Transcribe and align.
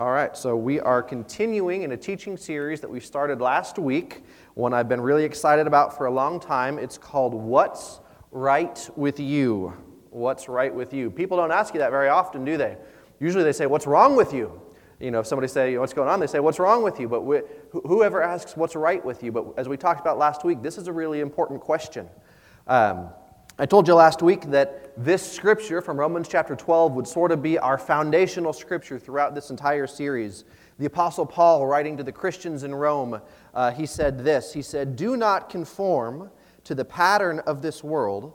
All 0.00 0.12
right, 0.12 0.34
so 0.34 0.56
we 0.56 0.80
are 0.80 1.02
continuing 1.02 1.82
in 1.82 1.92
a 1.92 1.96
teaching 1.98 2.38
series 2.38 2.80
that 2.80 2.88
we 2.88 3.00
started 3.00 3.42
last 3.42 3.78
week, 3.78 4.24
one 4.54 4.72
I've 4.72 4.88
been 4.88 5.02
really 5.02 5.24
excited 5.24 5.66
about 5.66 5.94
for 5.94 6.06
a 6.06 6.10
long 6.10 6.40
time. 6.40 6.78
It's 6.78 6.96
called 6.96 7.34
What's 7.34 8.00
Right 8.30 8.88
with 8.96 9.20
You? 9.20 9.74
What's 10.08 10.48
Right 10.48 10.74
with 10.74 10.94
You? 10.94 11.10
People 11.10 11.36
don't 11.36 11.52
ask 11.52 11.74
you 11.74 11.80
that 11.80 11.90
very 11.90 12.08
often, 12.08 12.46
do 12.46 12.56
they? 12.56 12.78
Usually 13.18 13.44
they 13.44 13.52
say, 13.52 13.66
What's 13.66 13.86
wrong 13.86 14.16
with 14.16 14.32
you? 14.32 14.62
You 15.00 15.10
know, 15.10 15.20
if 15.20 15.26
somebody 15.26 15.48
say, 15.48 15.76
What's 15.76 15.92
going 15.92 16.08
on? 16.08 16.18
They 16.18 16.26
say, 16.28 16.40
What's 16.40 16.58
wrong 16.58 16.82
with 16.82 16.98
you? 16.98 17.06
But 17.06 17.26
we, 17.26 17.42
whoever 17.70 18.22
asks, 18.22 18.56
What's 18.56 18.74
right 18.74 19.04
with 19.04 19.22
you? 19.22 19.32
But 19.32 19.52
as 19.58 19.68
we 19.68 19.76
talked 19.76 20.00
about 20.00 20.16
last 20.16 20.46
week, 20.46 20.62
this 20.62 20.78
is 20.78 20.88
a 20.88 20.92
really 20.94 21.20
important 21.20 21.60
question. 21.60 22.08
Um, 22.66 23.10
I 23.60 23.66
told 23.66 23.86
you 23.86 23.92
last 23.92 24.22
week 24.22 24.50
that 24.52 24.90
this 24.96 25.20
scripture 25.20 25.82
from 25.82 26.00
Romans 26.00 26.28
chapter 26.28 26.56
12 26.56 26.94
would 26.94 27.06
sort 27.06 27.30
of 27.30 27.42
be 27.42 27.58
our 27.58 27.76
foundational 27.76 28.54
scripture 28.54 28.98
throughout 28.98 29.34
this 29.34 29.50
entire 29.50 29.86
series. 29.86 30.44
The 30.78 30.86
Apostle 30.86 31.26
Paul, 31.26 31.66
writing 31.66 31.98
to 31.98 32.02
the 32.02 32.10
Christians 32.10 32.64
in 32.64 32.74
Rome, 32.74 33.20
uh, 33.52 33.70
he 33.72 33.84
said 33.84 34.24
this 34.24 34.54
He 34.54 34.62
said, 34.62 34.96
Do 34.96 35.14
not 35.14 35.50
conform 35.50 36.30
to 36.64 36.74
the 36.74 36.86
pattern 36.86 37.40
of 37.40 37.60
this 37.60 37.84
world, 37.84 38.32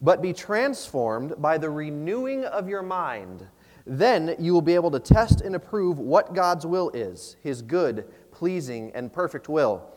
but 0.00 0.20
be 0.20 0.32
transformed 0.32 1.34
by 1.38 1.56
the 1.56 1.70
renewing 1.70 2.44
of 2.44 2.68
your 2.68 2.82
mind. 2.82 3.46
Then 3.86 4.34
you 4.40 4.52
will 4.52 4.60
be 4.60 4.74
able 4.74 4.90
to 4.90 4.98
test 4.98 5.40
and 5.40 5.54
approve 5.54 6.00
what 6.00 6.34
God's 6.34 6.66
will 6.66 6.90
is, 6.90 7.36
his 7.44 7.62
good, 7.62 8.12
pleasing, 8.32 8.90
and 8.96 9.12
perfect 9.12 9.48
will. 9.48 9.88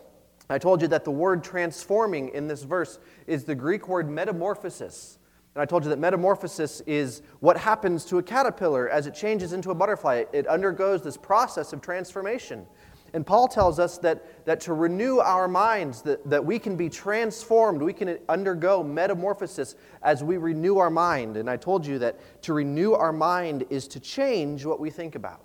I 0.49 0.57
told 0.57 0.81
you 0.81 0.87
that 0.89 1.03
the 1.03 1.11
word 1.11 1.43
transforming 1.43 2.29
in 2.29 2.47
this 2.47 2.63
verse 2.63 2.99
is 3.25 3.43
the 3.43 3.55
Greek 3.55 3.87
word 3.87 4.09
metamorphosis. 4.09 5.19
And 5.55 5.61
I 5.61 5.65
told 5.65 5.83
you 5.83 5.89
that 5.89 5.99
metamorphosis 5.99 6.81
is 6.81 7.21
what 7.39 7.57
happens 7.57 8.05
to 8.05 8.19
a 8.19 8.23
caterpillar 8.23 8.87
as 8.89 9.07
it 9.07 9.13
changes 9.13 9.53
into 9.53 9.71
a 9.71 9.75
butterfly. 9.75 10.23
It 10.31 10.47
undergoes 10.47 11.01
this 11.01 11.17
process 11.17 11.73
of 11.73 11.81
transformation. 11.81 12.65
And 13.13 13.25
Paul 13.25 13.47
tells 13.47 13.79
us 13.79 13.97
that, 13.99 14.45
that 14.45 14.59
to 14.61 14.73
renew 14.73 15.17
our 15.17 15.47
minds, 15.47 16.01
that, 16.03 16.29
that 16.29 16.45
we 16.45 16.59
can 16.59 16.75
be 16.75 16.89
transformed, 16.89 17.81
we 17.81 17.93
can 17.93 18.19
undergo 18.29 18.83
metamorphosis 18.83 19.75
as 20.03 20.23
we 20.23 20.37
renew 20.37 20.77
our 20.77 20.89
mind. 20.89 21.37
And 21.37 21.49
I 21.49 21.57
told 21.57 21.85
you 21.85 21.99
that 21.99 22.19
to 22.43 22.53
renew 22.53 22.93
our 22.93 23.13
mind 23.13 23.65
is 23.69 23.87
to 23.89 23.99
change 23.99 24.65
what 24.65 24.79
we 24.79 24.89
think 24.89 25.15
about. 25.15 25.43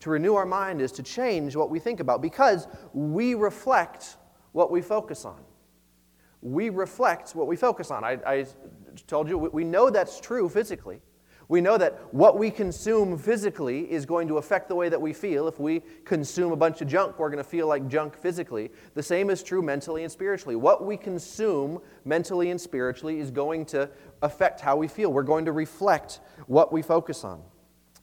To 0.00 0.10
renew 0.10 0.34
our 0.34 0.46
mind 0.46 0.80
is 0.80 0.92
to 0.92 1.02
change 1.02 1.56
what 1.56 1.70
we 1.70 1.78
think 1.78 2.00
about 2.00 2.22
because 2.22 2.66
we 2.92 3.34
reflect 3.34 4.16
what 4.52 4.70
we 4.70 4.82
focus 4.82 5.24
on. 5.24 5.40
We 6.42 6.70
reflect 6.70 7.34
what 7.34 7.46
we 7.46 7.56
focus 7.56 7.90
on. 7.90 8.04
I, 8.04 8.18
I 8.26 8.46
told 9.06 9.28
you, 9.28 9.38
we 9.38 9.64
know 9.64 9.90
that's 9.90 10.20
true 10.20 10.48
physically. 10.48 11.00
We 11.50 11.60
know 11.60 11.76
that 11.78 12.14
what 12.14 12.38
we 12.38 12.48
consume 12.48 13.18
physically 13.18 13.90
is 13.90 14.06
going 14.06 14.28
to 14.28 14.38
affect 14.38 14.68
the 14.68 14.76
way 14.76 14.88
that 14.88 15.00
we 15.02 15.12
feel. 15.12 15.48
If 15.48 15.58
we 15.58 15.82
consume 16.04 16.52
a 16.52 16.56
bunch 16.56 16.80
of 16.80 16.86
junk, 16.86 17.18
we're 17.18 17.28
going 17.28 17.42
to 17.42 17.50
feel 17.50 17.66
like 17.66 17.88
junk 17.88 18.16
physically. 18.16 18.70
The 18.94 19.02
same 19.02 19.30
is 19.30 19.42
true 19.42 19.60
mentally 19.60 20.04
and 20.04 20.12
spiritually. 20.12 20.54
What 20.54 20.86
we 20.86 20.96
consume 20.96 21.80
mentally 22.04 22.50
and 22.50 22.60
spiritually 22.60 23.18
is 23.18 23.32
going 23.32 23.66
to 23.66 23.90
affect 24.22 24.60
how 24.60 24.76
we 24.76 24.86
feel. 24.86 25.12
We're 25.12 25.24
going 25.24 25.44
to 25.46 25.52
reflect 25.52 26.20
what 26.46 26.72
we 26.72 26.82
focus 26.82 27.24
on. 27.24 27.42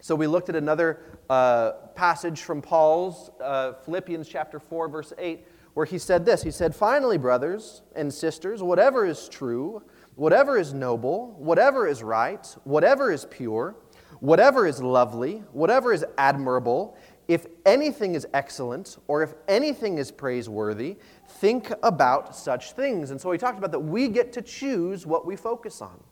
So 0.01 0.13
we 0.13 0.27
looked 0.27 0.49
at 0.49 0.57
another 0.57 0.99
uh, 1.29 1.71
passage 1.95 2.41
from 2.41 2.61
Paul's, 2.61 3.31
uh, 3.41 3.75
Philippians 3.85 4.27
chapter 4.27 4.59
4, 4.59 4.89
verse 4.89 5.13
8 5.17 5.47
where 5.77 5.85
he 5.85 5.99
said 5.99 6.25
this 6.25 6.41
He 6.41 6.49
said, 6.49 6.73
Finally, 6.73 7.19
brothers 7.19 7.83
and 7.95 8.11
sisters, 8.11 8.63
whatever 8.63 9.05
is 9.05 9.29
true, 9.29 9.83
whatever 10.15 10.57
is 10.57 10.73
noble, 10.73 11.35
whatever 11.37 11.87
is 11.87 12.01
right, 12.01 12.43
whatever 12.63 13.11
is 13.11 13.27
pure, 13.29 13.75
whatever 14.19 14.65
is 14.65 14.81
lovely, 14.81 15.43
whatever 15.51 15.93
is 15.93 16.03
admirable, 16.17 16.97
if 17.27 17.45
anything 17.63 18.15
is 18.15 18.25
excellent 18.33 18.97
or 19.07 19.21
if 19.21 19.35
anything 19.47 19.99
is 19.99 20.09
praiseworthy, 20.09 20.97
think 21.27 21.71
about 21.83 22.35
such 22.35 22.71
things. 22.71 23.11
And 23.11 23.21
so 23.21 23.31
he 23.31 23.37
talked 23.37 23.59
about 23.59 23.71
that 23.71 23.79
we 23.79 24.07
get 24.07 24.33
to 24.33 24.41
choose 24.41 25.05
what 25.05 25.27
we 25.27 25.35
focus 25.35 25.79
on 25.79 26.03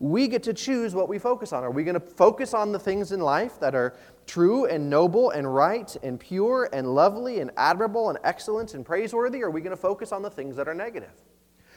we 0.00 0.28
get 0.28 0.42
to 0.44 0.54
choose 0.54 0.94
what 0.94 1.10
we 1.10 1.18
focus 1.18 1.52
on. 1.52 1.62
Are 1.62 1.70
we 1.70 1.84
going 1.84 1.94
to 1.94 2.00
focus 2.00 2.54
on 2.54 2.72
the 2.72 2.78
things 2.78 3.12
in 3.12 3.20
life 3.20 3.60
that 3.60 3.74
are 3.74 3.94
true 4.26 4.64
and 4.64 4.88
noble 4.88 5.30
and 5.30 5.54
right 5.54 5.94
and 6.02 6.18
pure 6.18 6.70
and 6.72 6.94
lovely 6.94 7.40
and 7.40 7.50
admirable 7.58 8.08
and 8.08 8.18
excellent 8.24 8.72
and 8.72 8.84
praiseworthy? 8.84 9.42
Or 9.42 9.48
are 9.48 9.50
we 9.50 9.60
going 9.60 9.76
to 9.76 9.80
focus 9.80 10.10
on 10.10 10.22
the 10.22 10.30
things 10.30 10.56
that 10.56 10.68
are 10.68 10.74
negative? 10.74 11.12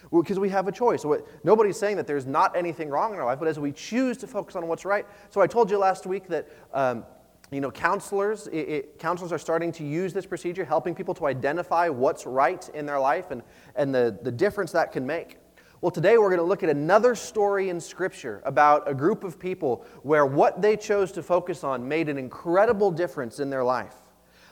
Because 0.10 0.40
we 0.40 0.50
have 0.50 0.70
a 0.70 0.72
choice. 0.72 1.06
Nobody's 1.44 1.78
saying 1.78 1.98
that 1.98 2.08
there's 2.08 2.26
not 2.26 2.56
anything 2.56 2.90
wrong 2.90 3.14
in 3.14 3.20
our 3.20 3.26
life, 3.26 3.40
but 3.40 3.48
as 3.50 3.60
we 3.60 3.74
choose 3.74 4.18
to 4.20 4.28
focus 4.28 4.56
on 4.56 4.68
what's 4.68 4.86
right. 4.86 5.06
So 5.30 5.42
I 5.42 5.48
told 5.48 5.70
you 5.70 5.78
last 5.78 6.06
week 6.06 6.28
that. 6.30 6.48
Um, 6.74 7.06
you 7.52 7.62
know, 7.62 7.70
counselors, 7.70 8.48
it, 8.48 8.58
it, 8.58 9.00
counselors 9.00 9.32
are 9.32 9.38
starting 9.38 9.72
to 9.74 9.84
use 9.84 10.12
this 10.12 10.26
procedure, 10.26 10.66
helping 10.66 10.96
people 10.96 11.14
to 11.14 11.28
identify 11.28 11.88
what's 11.88 12.26
right 12.26 12.68
in 12.74 12.88
their 12.88 13.00
life 13.00 13.30
and, 13.30 13.44
and 13.76 13.94
the, 13.94 14.18
the 14.24 14.32
difference 14.32 14.72
that 14.72 14.92
can 14.92 15.06
make. 15.06 15.38
Well, 15.84 15.92
today 15.92 16.18
we're 16.18 16.30
going 16.30 16.38
to 16.38 16.46
look 16.46 16.64
at 16.64 16.70
another 16.70 17.14
story 17.14 17.68
in 17.68 17.78
Scripture 17.82 18.42
about 18.46 18.90
a 18.90 18.94
group 18.94 19.26
of 19.26 19.38
people 19.38 19.86
where 20.02 20.26
what 20.26 20.62
they 20.62 20.78
chose 20.78 21.12
to 21.12 21.22
focus 21.22 21.62
on 21.62 21.86
made 21.86 22.08
an 22.08 22.18
incredible 22.18 22.90
difference 22.90 23.42
in 23.42 23.50
their 23.50 23.66
life. 23.66 23.98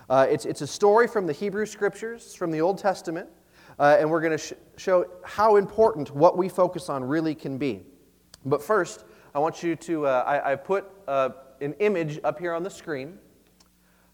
Uh, 0.10 0.28
it's, 0.30 0.44
it's 0.44 0.60
a 0.60 0.68
story 0.68 1.08
from 1.08 1.26
the 1.26 1.32
Hebrew 1.32 1.66
Scriptures, 1.66 2.36
from 2.36 2.52
the 2.52 2.60
Old 2.60 2.80
Testament, 2.80 3.30
uh, 3.80 3.96
and 3.98 4.12
we're 4.12 4.20
going 4.20 4.38
to 4.38 4.38
sh- 4.38 4.52
show 4.76 5.06
how 5.24 5.56
important 5.56 6.14
what 6.14 6.38
we 6.38 6.50
focus 6.50 6.90
on 6.90 7.02
really 7.02 7.34
can 7.34 7.58
be. 7.58 7.80
But 8.46 8.62
first, 8.62 9.06
I 9.34 9.40
want 9.40 9.64
you 9.64 9.78
to, 9.78 10.08
uh, 10.08 10.26
I, 10.28 10.52
I, 10.52 10.56
put 10.58 10.92
uh, 11.08 11.30
an 11.62 11.76
image 11.80 12.20
up 12.26 12.40
here 12.40 12.54
on 12.54 12.62
the 12.62 12.70
screen. 12.70 13.18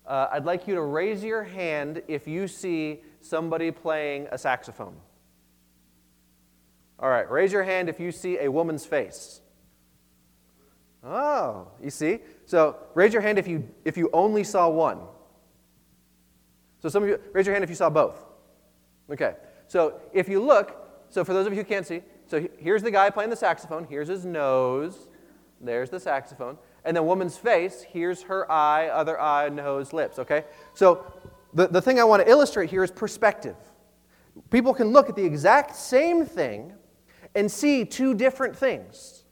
Uh, 0.06 0.28
I'd 0.34 0.46
like 0.46 0.68
you 0.68 0.76
to 0.76 0.84
raise 0.84 1.24
your 1.24 1.42
hand 1.42 2.04
if 2.08 2.28
you 2.28 2.48
see 2.48 3.02
somebody 3.22 3.72
playing 3.72 4.28
a 4.32 4.38
saxophone. 4.38 4.96
All 7.00 7.10
right, 7.10 7.30
raise 7.30 7.52
your 7.52 7.64
hand 7.64 7.90
if 7.90 8.00
you 8.00 8.12
see 8.12 8.40
a 8.40 8.50
woman's 8.52 8.86
face. 8.86 9.42
Oh, 11.04 11.68
you 11.82 11.90
see? 11.90 12.20
So 12.46 12.76
raise 12.96 13.14
your 13.14 13.22
hand 13.22 13.38
if 13.38 13.48
you, 13.48 13.70
if 13.86 13.98
you 13.98 14.10
only 14.14 14.44
saw 14.44 14.68
one. 14.68 15.00
So 16.82 16.90
some 16.90 17.04
of 17.04 17.10
you, 17.10 17.20
raise 17.34 17.46
your 17.46 17.54
hand 17.54 17.64
if 17.64 17.70
you 17.70 17.76
saw 17.76 17.90
both. 17.90 18.24
Okay, 19.10 19.36
so 19.68 20.00
if 20.12 20.28
you 20.28 20.42
look, 20.42 20.76
so 21.10 21.24
for 21.24 21.34
those 21.34 21.48
of 21.48 21.54
you 21.54 21.60
who 21.60 21.66
can't 21.66 21.86
see, 21.86 22.02
so 22.28 22.46
here's 22.58 22.84
the 22.84 22.92
guy 22.92 23.10
playing 23.10 23.30
the 23.30 23.36
saxophone, 23.36 23.86
here's 23.86 24.08
his 24.08 24.26
nose, 24.26 25.08
there's 25.62 25.90
the 25.90 26.00
saxophone, 26.00 26.58
and 26.84 26.98
the 26.98 27.04
woman's 27.04 27.38
face, 27.38 27.86
here's 27.88 28.24
her 28.24 28.52
eye, 28.52 28.88
other 28.88 29.20
eye, 29.20 29.50
nose, 29.50 29.94
lips, 29.94 30.20
okay? 30.20 30.44
So 30.74 31.06
the, 31.54 31.68
the 31.68 31.82
thing 31.82 32.00
I 32.00 32.04
want 32.04 32.24
to 32.24 32.30
illustrate 32.30 32.70
here 32.70 32.84
is 32.84 32.92
perspective. 32.92 33.56
People 34.50 34.74
can 34.74 34.90
look 34.90 35.10
at 35.10 35.16
the 35.16 35.24
exact 35.24 35.76
same 35.76 36.26
thing 36.26 36.74
and 37.38 37.52
see 37.52 37.86
two 37.86 38.16
different 38.16 38.58
things. 38.58 39.24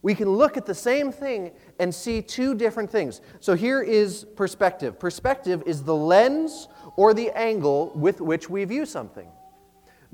We 0.00 0.14
can 0.14 0.28
look 0.30 0.56
at 0.56 0.64
the 0.64 0.74
same 0.74 1.12
thing 1.12 1.52
and 1.78 1.94
see 1.94 2.22
two 2.22 2.54
different 2.54 2.90
things. 2.90 3.20
So 3.40 3.54
here 3.54 3.82
is 3.82 4.24
perspective. 4.24 4.98
Perspective 4.98 5.62
is 5.66 5.84
the 5.84 5.94
lens 5.94 6.68
or 6.96 7.12
the 7.12 7.30
angle 7.38 7.92
with 7.94 8.22
which 8.22 8.48
we 8.48 8.64
view 8.64 8.86
something. 8.86 9.28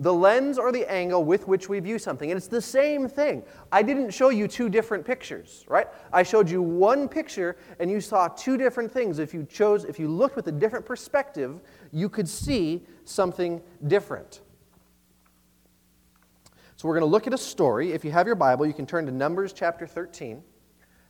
The 0.00 0.12
lens 0.12 0.59
or 0.59 0.72
the 0.72 0.91
angle 0.91 1.25
with 1.25 1.47
which 1.47 1.69
we 1.69 1.78
view 1.78 2.00
something. 2.00 2.28
And 2.28 2.37
it's 2.37 2.48
the 2.48 2.60
same 2.60 3.09
thing. 3.09 3.44
I 3.71 3.82
didn't 3.82 4.10
show 4.10 4.31
you 4.31 4.48
two 4.48 4.69
different 4.69 5.04
pictures, 5.04 5.65
right? 5.69 5.87
I 6.12 6.25
showed 6.25 6.50
you 6.50 6.60
one 6.60 7.09
picture 7.09 7.56
and 7.78 7.88
you 7.88 8.00
saw 8.00 8.27
two 8.27 8.56
different 8.56 8.91
things. 8.91 9.21
If 9.21 9.32
you 9.32 9.44
chose, 9.44 9.84
if 9.84 9.98
you 10.00 10.09
looked 10.09 10.34
with 10.34 10.48
a 10.48 10.53
different 10.53 10.84
perspective, 10.84 11.60
you 11.93 12.09
could 12.09 12.28
see 12.28 12.84
something 13.04 13.62
different. 13.87 14.41
So 16.78 16.87
we're 16.87 16.94
going 16.94 17.11
to 17.11 17.11
look 17.11 17.27
at 17.27 17.34
a 17.34 17.39
story. 17.39 17.91
If 17.91 18.05
you 18.05 18.12
have 18.12 18.28
your 18.28 18.37
Bible, 18.37 18.65
you 18.65 18.72
can 18.72 18.87
turn 18.87 19.05
to 19.06 19.11
Numbers 19.11 19.53
chapter 19.53 19.84
13. 19.84 20.41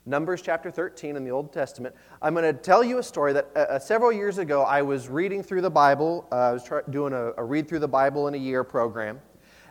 Numbers 0.06 0.40
chapter 0.40 0.70
13 0.70 1.14
in 1.14 1.24
the 1.24 1.30
Old 1.30 1.52
Testament. 1.52 1.94
I'm 2.22 2.32
going 2.32 2.46
to 2.46 2.58
tell 2.58 2.82
you 2.82 2.96
a 2.96 3.02
story 3.02 3.34
that 3.34 3.50
uh, 3.54 3.58
uh, 3.58 3.78
several 3.78 4.10
years 4.10 4.38
ago 4.38 4.62
I 4.62 4.80
was 4.80 5.10
reading 5.10 5.42
through 5.42 5.60
the 5.60 5.70
Bible. 5.70 6.26
Uh, 6.32 6.36
I 6.36 6.52
was 6.52 6.64
try- 6.64 6.80
doing 6.88 7.12
a, 7.12 7.32
a, 7.36 7.44
read 7.44 7.68
through 7.68 7.80
the 7.80 7.88
Bible 7.88 8.28
in 8.28 8.34
a 8.34 8.38
year 8.38 8.64
program. 8.64 9.20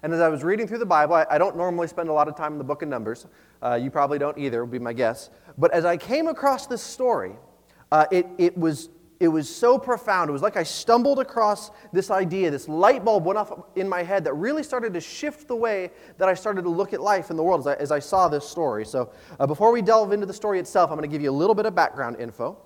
And 0.03 0.13
as 0.13 0.19
I 0.19 0.27
was 0.27 0.43
reading 0.43 0.67
through 0.67 0.77
the 0.77 0.85
Bible, 0.85 1.15
I, 1.15 1.25
I 1.31 1.39
don't 1.39 1.57
normally 1.57 1.87
spend 1.87 2.09
a 2.09 2.13
lot 2.13 2.27
of 2.27 2.37
time 2.37 2.51
in 2.51 2.59
the 2.59 2.63
book 2.63 2.83
of 2.83 2.89
Numbers. 2.89 3.25
Uh, 3.63 3.73
you 3.73 3.89
probably 3.89 4.19
don't 4.19 4.37
either, 4.37 4.63
would 4.63 4.71
be 4.71 4.77
my 4.77 4.93
guess. 4.93 5.31
But 5.57 5.71
as 5.71 5.83
I 5.83 5.97
came 5.97 6.27
across 6.27 6.67
this 6.67 6.83
story, 6.83 7.31
uh, 7.91 8.05
it, 8.11 8.27
it 8.37 8.55
was 8.55 8.89
it 9.19 9.27
was 9.27 9.53
so 9.53 9.77
profound. 9.77 10.29
It 10.29 10.33
was 10.33 10.41
like 10.41 10.57
I 10.57 10.63
stumbled 10.63 11.19
across 11.19 11.71
this 11.91 12.11
idea, 12.11 12.51
this 12.51 12.67
light 12.67 13.03
bulb 13.03 13.25
went 13.25 13.37
off 13.37 13.51
in 13.75 13.89
my 13.89 14.03
head 14.03 14.23
that 14.25 14.33
really 14.33 14.63
started 14.63 14.93
to 14.93 15.01
shift 15.01 15.47
the 15.47 15.55
way 15.55 15.91
that 16.17 16.29
I 16.29 16.33
started 16.33 16.63
to 16.63 16.69
look 16.69 16.93
at 16.93 17.01
life 17.01 17.31
in 17.31 17.37
the 17.37 17.43
world 17.43 17.61
as 17.61 17.67
I, 17.67 17.73
as 17.75 17.91
I 17.91 17.99
saw 17.99 18.27
this 18.27 18.47
story. 18.47 18.85
So, 18.85 19.11
uh, 19.39 19.47
before 19.47 19.71
we 19.71 19.81
delve 19.81 20.11
into 20.11 20.25
the 20.25 20.33
story 20.33 20.59
itself, 20.59 20.91
I'm 20.91 20.97
going 20.97 21.09
to 21.09 21.13
give 21.13 21.21
you 21.21 21.31
a 21.31 21.39
little 21.39 21.55
bit 21.55 21.65
of 21.65 21.73
background 21.73 22.17
info. 22.19 22.57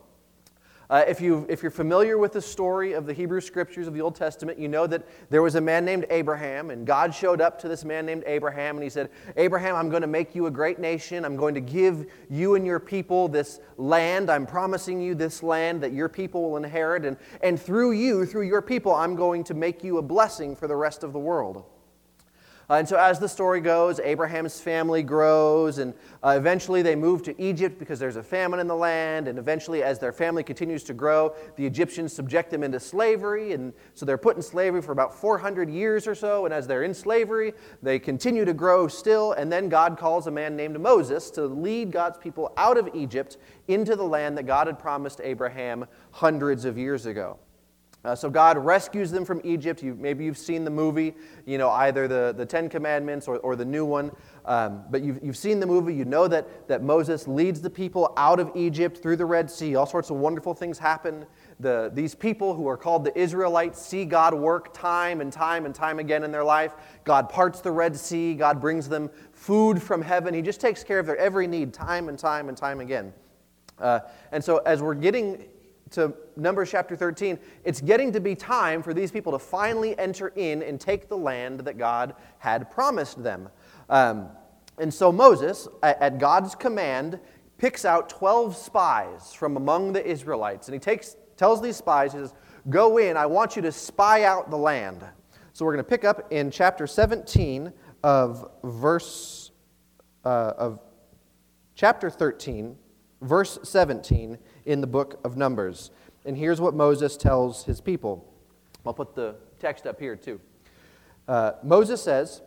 Uh, 0.92 1.06
if, 1.08 1.22
you, 1.22 1.46
if 1.48 1.64
you're 1.64 1.72
familiar 1.72 2.18
with 2.18 2.34
the 2.34 2.42
story 2.42 2.92
of 2.92 3.06
the 3.06 3.14
Hebrew 3.14 3.40
scriptures 3.40 3.88
of 3.88 3.94
the 3.94 4.02
Old 4.02 4.14
Testament, 4.14 4.60
you 4.60 4.68
know 4.68 4.86
that 4.88 5.08
there 5.30 5.42
was 5.42 5.56
a 5.56 5.62
man 5.62 5.86
named 5.86 6.06
Abraham, 6.10 6.70
and 6.70 6.86
God 6.86 7.16
showed 7.16 7.40
up 7.40 7.58
to 7.60 7.70
this 7.70 7.86
man 7.86 8.06
named 8.06 8.24
Abraham, 8.28 8.76
and 8.76 8.84
he 8.84 8.90
said, 8.90 9.10
Abraham, 9.38 9.78
I'm 9.78 9.90
going 9.90 10.02
to 10.02 10.08
make 10.08 10.36
you 10.36 10.48
a 10.48 10.52
great 10.52 10.80
nation. 10.80 11.24
I'm 11.24 11.38
going 11.38 11.54
to 11.54 11.62
give 11.62 12.08
you 12.30 12.56
and 12.56 12.66
your 12.66 12.82
people 12.82 13.30
this 13.30 13.62
land. 13.78 14.30
I'm 14.30 14.46
promising 14.46 15.00
you 15.00 15.16
this 15.16 15.42
land 15.42 15.82
that 15.82 15.94
your 15.94 16.10
people 16.10 16.50
will 16.50 16.58
inherit, 16.58 17.06
and, 17.06 17.16
and 17.42 17.58
through 17.58 17.94
you, 17.94 18.26
through 18.26 18.48
your 18.50 18.62
people, 18.62 18.94
I'm 18.94 19.16
going 19.16 19.46
to 19.46 19.54
make 19.54 19.86
you 19.86 19.98
a 19.98 20.02
blessing 20.02 20.58
for 20.58 20.68
the 20.68 20.76
rest 20.76 21.06
of 21.06 21.14
the 21.14 21.20
world. 21.20 21.64
Uh, 22.72 22.76
and 22.76 22.88
so, 22.88 22.96
as 22.96 23.20
the 23.20 23.28
story 23.28 23.60
goes, 23.60 24.00
Abraham's 24.00 24.62
family 24.62 25.04
grows, 25.04 25.80
and 25.80 25.94
uh, 26.24 26.36
eventually 26.38 26.82
they 26.82 26.96
move 26.96 27.22
to 27.22 27.42
Egypt 27.42 27.78
because 27.78 28.00
there's 28.00 28.16
a 28.16 28.24
famine 28.24 28.62
in 28.62 28.68
the 28.68 28.76
land. 28.76 29.28
And 29.28 29.38
eventually, 29.38 29.84
as 29.84 30.00
their 30.00 30.14
family 30.14 30.42
continues 30.42 30.82
to 30.84 30.94
grow, 30.94 31.36
the 31.58 31.66
Egyptians 31.66 32.14
subject 32.14 32.50
them 32.50 32.64
into 32.64 32.80
slavery. 32.80 33.52
And 33.52 33.74
so, 33.94 34.06
they're 34.06 34.18
put 34.18 34.38
in 34.38 34.42
slavery 34.42 34.82
for 34.82 34.94
about 34.94 35.14
400 35.14 35.70
years 35.70 36.08
or 36.08 36.16
so. 36.16 36.46
And 36.46 36.54
as 36.54 36.66
they're 36.66 36.84
in 36.84 36.94
slavery, 36.94 37.52
they 37.84 38.00
continue 38.00 38.46
to 38.46 38.54
grow 38.54 38.88
still. 38.88 39.34
And 39.34 39.52
then 39.52 39.68
God 39.68 39.98
calls 39.98 40.28
a 40.28 40.32
man 40.32 40.56
named 40.56 40.80
Moses 40.80 41.30
to 41.32 41.48
lead 41.48 41.92
God's 41.92 42.20
people 42.20 42.54
out 42.56 42.78
of 42.78 42.90
Egypt 42.96 43.36
into 43.68 43.98
the 43.98 44.06
land 44.06 44.38
that 44.38 44.44
God 44.44 44.68
had 44.68 44.80
promised 44.80 45.20
Abraham 45.22 45.88
hundreds 46.12 46.64
of 46.64 46.78
years 46.78 47.06
ago. 47.06 47.38
Uh, 48.04 48.16
so 48.16 48.32
God 48.32 48.58
rescues 48.58 49.12
them 49.12 49.24
from 49.24 49.42
Egypt. 49.44 49.84
You, 49.84 49.94
maybe 49.94 50.26
you've 50.26 50.38
seen 50.38 50.64
the 50.64 50.72
movie, 50.72 51.14
you 51.46 51.60
know, 51.60 51.70
either 51.70 52.08
the, 52.08 52.34
the 52.36 52.46
Ten 52.46 52.68
Commandments 52.68 53.28
or, 53.28 53.38
or 53.38 53.56
the 53.56 53.66
new 53.66 53.86
one. 53.86 54.12
Um, 54.46 54.84
but 54.90 55.04
you've, 55.04 55.20
you've 55.24 55.38
seen 55.38 55.60
the 55.60 55.68
movie. 55.68 55.94
You 55.94 56.06
know 56.06 56.28
that, 56.28 56.68
that 56.68 56.82
Moses 56.82 57.28
leads 57.28 57.62
the 57.62 57.70
people 57.70 58.12
out 58.18 58.40
of 58.40 58.52
Egypt 58.56 59.04
through 59.04 59.18
the 59.18 59.26
Red 59.26 59.52
Sea. 59.52 59.76
All 59.76 59.86
sorts 59.86 60.10
of 60.10 60.18
wonderful 60.18 60.56
things 60.56 60.80
happen. 60.80 61.28
The, 61.60 61.92
these 61.94 62.16
people 62.16 62.56
who 62.56 62.68
are 62.68 62.78
called 62.78 63.06
the 63.06 63.16
Israelites 63.18 63.80
see 63.80 64.04
God 64.04 64.34
work 64.34 64.74
time 64.74 65.22
and 65.22 65.32
time 65.32 65.68
and 65.68 65.76
time 65.76 66.00
again 66.00 66.24
in 66.24 66.32
their 66.32 66.44
life. 66.44 66.74
God 67.04 67.30
parts 67.30 67.62
the 67.62 67.72
Red 67.72 67.96
Sea. 67.96 68.34
God 68.34 68.60
brings 68.60 68.90
them 68.90 69.12
food 69.32 69.80
from 69.80 70.02
heaven. 70.02 70.34
He 70.34 70.42
just 70.42 70.60
takes 70.60 70.84
care 70.84 70.98
of 70.98 71.06
their 71.06 71.18
every 71.18 71.46
need 71.46 71.72
time 71.72 72.10
and 72.10 72.18
time 72.18 72.50
and 72.50 72.58
time 72.58 72.80
again. 72.80 73.14
Uh, 73.78 74.00
and 74.32 74.44
so, 74.44 74.58
as 74.60 74.82
we're 74.82 74.96
getting 74.96 75.44
to 75.92 76.14
Numbers 76.36 76.72
chapter 76.72 76.96
13, 76.96 77.38
it's 77.64 77.82
getting 77.82 78.12
to 78.14 78.20
be 78.20 78.36
time 78.36 78.82
for 78.82 78.94
these 78.94 79.12
people 79.12 79.32
to 79.34 79.40
finally 79.40 79.98
enter 80.00 80.30
in 80.30 80.64
and 80.64 80.80
take 80.80 81.08
the 81.08 81.18
land 81.18 81.62
that 81.62 81.78
God 81.78 82.16
had 82.40 82.72
promised 82.72 83.22
them. 83.24 83.50
Um, 83.90 84.30
and 84.78 84.94
so 84.94 85.12
Moses, 85.12 85.68
at 85.84 86.18
God's 86.18 86.56
command, 86.56 87.20
picks 87.58 87.86
out 87.86 88.10
12 88.10 88.56
spies 88.56 89.34
from 89.34 89.58
among 89.58 89.94
the 89.94 90.06
Israelites. 90.06 90.68
And 90.68 90.74
he 90.74 90.80
takes, 90.80 91.16
tells 91.38 91.62
these 91.62 91.76
spies, 91.76 92.14
he 92.14 92.20
says, 92.20 92.34
Go 92.70 92.98
in, 92.98 93.18
I 93.18 93.26
want 93.26 93.56
you 93.56 93.62
to 93.64 93.72
spy 93.72 94.24
out 94.24 94.50
the 94.50 94.58
land. 94.58 95.04
So 95.54 95.66
we're 95.66 95.74
going 95.74 95.84
to 95.84 95.90
pick 95.90 96.04
up 96.06 96.32
in 96.32 96.50
chapter 96.50 96.88
17 96.88 97.74
of 98.04 98.50
verse, 98.64 99.52
uh, 100.24 100.54
of 100.58 100.80
chapter 101.76 102.10
13, 102.10 102.76
verse 103.22 103.60
17 103.64 104.38
in 104.66 104.82
the 104.82 104.88
book 104.88 105.20
of 105.24 105.38
Numbers. 105.38 105.92
And 106.26 106.38
here's 106.38 106.62
what 106.62 106.74
Moses 106.74 107.18
tells 107.18 107.66
his 107.66 107.82
people. 107.82 108.34
I'll 108.86 108.94
put 108.94 109.16
the 109.16 109.36
text 109.60 109.86
up 109.86 110.00
here 110.00 110.16
too. 110.16 110.40
Uh, 111.28 111.54
Moses 111.64 112.02
says, 112.02 112.42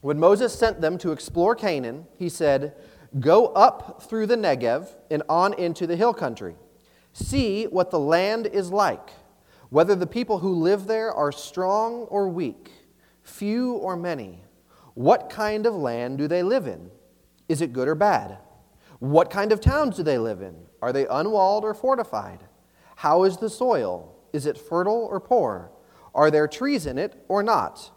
When 0.00 0.18
Moses 0.18 0.56
sent 0.56 0.80
them 0.80 0.98
to 0.98 1.12
explore 1.12 1.54
Canaan, 1.54 2.06
he 2.18 2.28
said, 2.28 2.74
Go 3.20 3.46
up 3.48 4.02
through 4.02 4.26
the 4.26 4.36
Negev 4.36 4.88
and 5.10 5.22
on 5.28 5.54
into 5.54 5.86
the 5.86 5.96
hill 5.96 6.14
country. 6.14 6.56
See 7.12 7.64
what 7.64 7.90
the 7.90 7.98
land 7.98 8.46
is 8.46 8.72
like, 8.72 9.10
whether 9.70 9.94
the 9.94 10.06
people 10.06 10.38
who 10.38 10.52
live 10.52 10.86
there 10.86 11.12
are 11.12 11.30
strong 11.30 12.02
or 12.04 12.28
weak, 12.28 12.70
few 13.22 13.74
or 13.74 13.96
many. 13.96 14.42
What 14.94 15.30
kind 15.30 15.66
of 15.66 15.74
land 15.74 16.18
do 16.18 16.28
they 16.28 16.42
live 16.42 16.66
in? 16.66 16.90
Is 17.48 17.60
it 17.60 17.72
good 17.72 17.88
or 17.88 17.94
bad? 17.94 18.38
What 18.98 19.30
kind 19.30 19.52
of 19.52 19.60
towns 19.60 19.96
do 19.96 20.02
they 20.02 20.18
live 20.18 20.40
in? 20.40 20.54
Are 20.84 20.92
they 20.92 21.06
unwalled 21.06 21.64
or 21.64 21.72
fortified? 21.72 22.40
How 22.96 23.22
is 23.24 23.38
the 23.38 23.48
soil? 23.48 24.14
Is 24.34 24.44
it 24.44 24.58
fertile 24.58 25.08
or 25.10 25.18
poor? 25.18 25.70
Are 26.14 26.30
there 26.30 26.46
trees 26.46 26.84
in 26.84 26.98
it 26.98 27.24
or 27.26 27.42
not? 27.42 27.90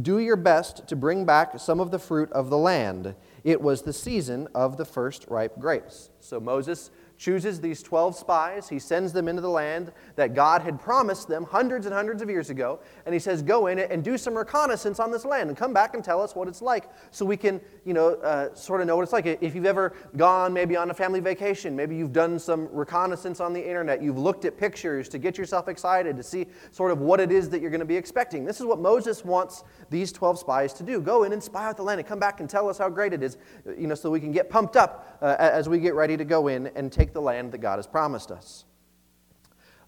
Do 0.00 0.18
your 0.18 0.36
best 0.36 0.88
to 0.88 0.96
bring 0.96 1.26
back 1.26 1.60
some 1.60 1.80
of 1.80 1.90
the 1.90 1.98
fruit 1.98 2.32
of 2.32 2.48
the 2.48 2.56
land. 2.56 3.14
It 3.44 3.60
was 3.60 3.82
the 3.82 3.92
season 3.92 4.48
of 4.54 4.78
the 4.78 4.86
first 4.86 5.26
ripe 5.28 5.60
grapes. 5.60 6.08
So 6.18 6.40
Moses 6.40 6.90
chooses 7.20 7.60
these 7.60 7.82
12 7.82 8.16
spies. 8.16 8.66
He 8.66 8.78
sends 8.78 9.12
them 9.12 9.28
into 9.28 9.42
the 9.42 9.50
land 9.50 9.92
that 10.16 10.34
God 10.34 10.62
had 10.62 10.80
promised 10.80 11.28
them 11.28 11.44
hundreds 11.44 11.84
and 11.84 11.94
hundreds 11.94 12.22
of 12.22 12.30
years 12.30 12.48
ago. 12.48 12.80
And 13.04 13.12
he 13.12 13.18
says, 13.18 13.42
Go 13.42 13.66
in 13.66 13.78
and 13.78 14.02
do 14.02 14.16
some 14.16 14.34
reconnaissance 14.34 14.98
on 14.98 15.10
this 15.10 15.26
land 15.26 15.50
and 15.50 15.56
come 15.56 15.74
back 15.74 15.94
and 15.94 16.02
tell 16.02 16.22
us 16.22 16.34
what 16.34 16.48
it's 16.48 16.62
like 16.62 16.88
so 17.10 17.26
we 17.26 17.36
can, 17.36 17.60
you 17.84 17.92
know, 17.92 18.14
uh, 18.14 18.54
sort 18.54 18.80
of 18.80 18.86
know 18.86 18.96
what 18.96 19.02
it's 19.02 19.12
like. 19.12 19.26
If 19.26 19.54
you've 19.54 19.66
ever 19.66 19.92
gone 20.16 20.54
maybe 20.54 20.76
on 20.76 20.90
a 20.90 20.94
family 20.94 21.20
vacation, 21.20 21.76
maybe 21.76 21.94
you've 21.94 22.14
done 22.14 22.38
some 22.38 22.68
reconnaissance 22.72 23.38
on 23.38 23.52
the 23.52 23.60
internet, 23.60 24.02
you've 24.02 24.18
looked 24.18 24.46
at 24.46 24.56
pictures 24.56 25.06
to 25.10 25.18
get 25.18 25.36
yourself 25.36 25.68
excited 25.68 26.16
to 26.16 26.22
see 26.22 26.46
sort 26.70 26.90
of 26.90 27.00
what 27.00 27.20
it 27.20 27.30
is 27.30 27.50
that 27.50 27.60
you're 27.60 27.70
going 27.70 27.80
to 27.80 27.84
be 27.84 27.96
expecting. 27.96 28.46
This 28.46 28.60
is 28.60 28.66
what 28.66 28.80
Moses 28.80 29.26
wants 29.26 29.62
these 29.90 30.10
12 30.10 30.38
spies 30.38 30.72
to 30.72 30.82
do. 30.82 31.02
Go 31.02 31.24
in 31.24 31.34
and 31.34 31.42
spy 31.42 31.66
out 31.66 31.76
the 31.76 31.82
land 31.82 32.00
and 32.00 32.08
come 32.08 32.18
back 32.18 32.40
and 32.40 32.48
tell 32.48 32.66
us 32.70 32.78
how 32.78 32.88
great 32.88 33.12
it 33.12 33.22
is, 33.22 33.36
you 33.76 33.86
know, 33.86 33.94
so 33.94 34.10
we 34.10 34.20
can 34.20 34.32
get 34.32 34.48
pumped 34.48 34.76
up 34.76 35.18
uh, 35.20 35.36
as 35.38 35.68
we 35.68 35.78
get 35.78 35.94
ready 35.94 36.16
to 36.16 36.24
go 36.24 36.48
in 36.48 36.68
and 36.68 36.90
take 36.90 37.09
take 37.10 37.14
the 37.14 37.20
land 37.20 37.50
that 37.50 37.58
God 37.58 37.76
has 37.76 37.88
promised 37.88 38.30
us. 38.30 38.64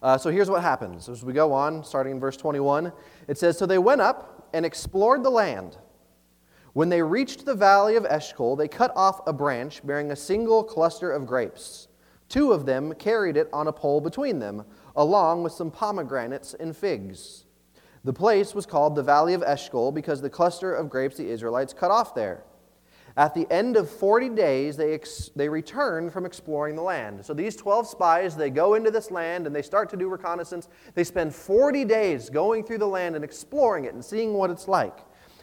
Uh, 0.01 0.17
so 0.17 0.29
here's 0.29 0.49
what 0.49 0.61
happens. 0.61 1.07
As 1.07 1.23
we 1.23 1.31
go 1.31 1.53
on, 1.53 1.81
starting 1.85 2.13
in 2.13 2.19
verse 2.19 2.35
21, 2.35 2.91
it 3.29 3.37
says 3.37 3.57
So 3.57 3.65
they 3.65 3.77
went 3.77 4.01
up 4.01 4.49
and 4.53 4.65
explored 4.65 5.23
the 5.23 5.29
land. 5.29 5.77
When 6.73 6.89
they 6.89 7.01
reached 7.01 7.45
the 7.45 7.55
valley 7.55 7.95
of 7.95 8.05
Eshcol, 8.05 8.57
they 8.57 8.67
cut 8.67 8.91
off 8.95 9.21
a 9.25 9.31
branch 9.31 9.85
bearing 9.85 10.11
a 10.11 10.15
single 10.15 10.63
cluster 10.63 11.11
of 11.11 11.25
grapes. 11.25 11.87
Two 12.27 12.51
of 12.51 12.65
them 12.65 12.93
carried 12.95 13.37
it 13.37 13.47
on 13.53 13.67
a 13.67 13.71
pole 13.71 14.01
between 14.01 14.39
them, 14.39 14.65
along 14.97 15.43
with 15.43 15.53
some 15.53 15.71
pomegranates 15.71 16.53
and 16.55 16.75
figs. 16.75 17.45
The 18.03 18.11
place 18.11 18.53
was 18.53 18.65
called 18.65 18.95
the 18.95 19.03
Valley 19.03 19.33
of 19.33 19.43
Eshcol 19.43 19.93
because 19.93 20.19
the 20.19 20.29
cluster 20.29 20.73
of 20.73 20.89
grapes 20.89 21.15
the 21.15 21.29
Israelites 21.29 21.71
cut 21.73 21.91
off 21.91 22.13
there. 22.15 22.43
At 23.15 23.35
the 23.35 23.45
end 23.51 23.77
of 23.77 23.89
40 23.89 24.29
days, 24.29 24.75
they, 24.75 24.93
ex- 24.93 25.29
they 25.35 25.47
return 25.47 26.09
from 26.09 26.25
exploring 26.25 26.75
the 26.75 26.81
land. 26.81 27.23
So 27.23 27.33
these 27.35 27.55
12 27.55 27.87
spies, 27.87 28.35
they 28.35 28.49
go 28.49 28.73
into 28.73 28.89
this 28.89 29.11
land 29.11 29.45
and 29.45 29.55
they 29.55 29.61
start 29.61 29.89
to 29.91 29.97
do 29.97 30.09
reconnaissance. 30.09 30.67
They 30.95 31.03
spend 31.03 31.35
40 31.35 31.85
days 31.85 32.31
going 32.31 32.63
through 32.63 32.79
the 32.79 32.87
land 32.87 33.15
and 33.15 33.23
exploring 33.23 33.85
it 33.85 33.93
and 33.93 34.03
seeing 34.03 34.33
what 34.33 34.49
it's 34.49 34.67
like. 34.67 34.97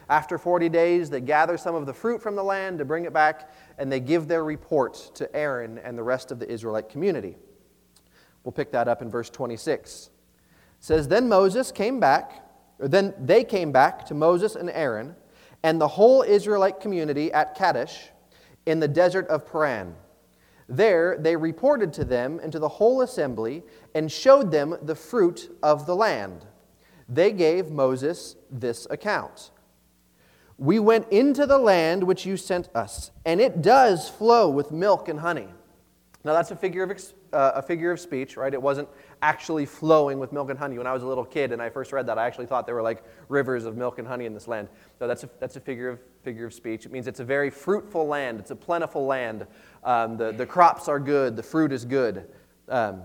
After 0.09 0.37
40 0.37 0.67
days, 0.67 1.09
they 1.09 1.21
gather 1.21 1.57
some 1.57 1.73
of 1.73 1.85
the 1.85 1.93
fruit 1.93 2.21
from 2.21 2.35
the 2.35 2.43
land 2.43 2.79
to 2.79 2.85
bring 2.85 3.05
it 3.05 3.13
back, 3.13 3.49
and 3.77 3.89
they 3.89 4.01
give 4.01 4.27
their 4.27 4.43
report 4.43 4.95
to 5.15 5.33
Aaron 5.33 5.77
and 5.77 5.97
the 5.97 6.03
rest 6.03 6.31
of 6.31 6.39
the 6.39 6.51
Israelite 6.51 6.89
community. 6.89 7.37
We'll 8.43 8.51
pick 8.51 8.73
that 8.73 8.89
up 8.89 9.01
in 9.01 9.09
verse 9.09 9.29
26. 9.29 10.07
It 10.07 10.11
says, 10.81 11.07
Then 11.07 11.29
Moses 11.29 11.71
came 11.71 12.01
back, 12.01 12.45
or 12.79 12.89
then 12.89 13.13
they 13.17 13.45
came 13.45 13.71
back 13.71 14.05
to 14.07 14.13
Moses 14.13 14.57
and 14.57 14.69
Aaron 14.71 15.15
and 15.63 15.79
the 15.79 15.87
whole 15.87 16.21
Israelite 16.21 16.79
community 16.79 17.31
at 17.31 17.55
Kadesh 17.55 18.09
in 18.65 18.79
the 18.79 18.87
desert 18.87 19.27
of 19.27 19.49
Paran. 19.49 19.95
There 20.67 21.17
they 21.19 21.35
reported 21.35 21.91
to 21.93 22.05
them 22.05 22.39
and 22.41 22.51
to 22.51 22.59
the 22.59 22.69
whole 22.69 23.01
assembly 23.01 23.63
and 23.93 24.11
showed 24.11 24.51
them 24.51 24.77
the 24.81 24.95
fruit 24.95 25.55
of 25.61 25.85
the 25.85 25.95
land. 25.95 26.45
They 27.09 27.31
gave 27.31 27.69
Moses 27.69 28.37
this 28.49 28.87
account. 28.89 29.51
We 30.57 30.79
went 30.79 31.09
into 31.11 31.45
the 31.45 31.57
land 31.57 32.03
which 32.03 32.25
you 32.25 32.37
sent 32.37 32.69
us, 32.75 33.11
and 33.25 33.41
it 33.41 33.61
does 33.61 34.07
flow 34.07 34.49
with 34.49 34.71
milk 34.71 35.09
and 35.09 35.19
honey. 35.19 35.49
Now, 36.23 36.33
that's 36.33 36.51
a 36.51 36.55
figure 36.55 36.83
of, 36.83 37.13
uh, 37.33 37.51
a 37.55 37.61
figure 37.61 37.91
of 37.91 37.99
speech, 37.99 38.37
right? 38.37 38.53
It 38.53 38.61
wasn't 38.61 38.87
actually 39.21 39.65
flowing 39.65 40.19
with 40.19 40.31
milk 40.33 40.49
and 40.49 40.59
honey. 40.59 40.77
When 40.77 40.87
I 40.87 40.93
was 40.93 41.03
a 41.03 41.07
little 41.07 41.25
kid 41.25 41.51
and 41.51 41.61
I 41.61 41.69
first 41.69 41.91
read 41.91 42.05
that, 42.07 42.17
I 42.17 42.25
actually 42.25 42.45
thought 42.45 42.65
there 42.65 42.75
were 42.75 42.81
like 42.81 43.03
rivers 43.29 43.65
of 43.65 43.77
milk 43.77 43.99
and 43.99 44.07
honey 44.07 44.25
in 44.25 44.33
this 44.33 44.47
land. 44.47 44.67
No, 44.99 45.07
that's 45.07 45.23
a, 45.23 45.29
that's 45.39 45.55
a 45.55 45.59
figure, 45.59 45.89
of, 45.89 45.99
figure 46.23 46.45
of 46.45 46.53
speech. 46.53 46.85
It 46.85 46.91
means 46.91 47.07
it's 47.07 47.19
a 47.19 47.25
very 47.25 47.49
fruitful 47.49 48.07
land, 48.07 48.39
it's 48.39 48.51
a 48.51 48.55
plentiful 48.55 49.05
land. 49.05 49.47
Um, 49.83 50.17
the, 50.17 50.31
the 50.31 50.45
crops 50.45 50.87
are 50.87 50.99
good, 50.99 51.35
the 51.35 51.43
fruit 51.43 51.71
is 51.71 51.85
good. 51.85 52.29
Um, 52.69 53.03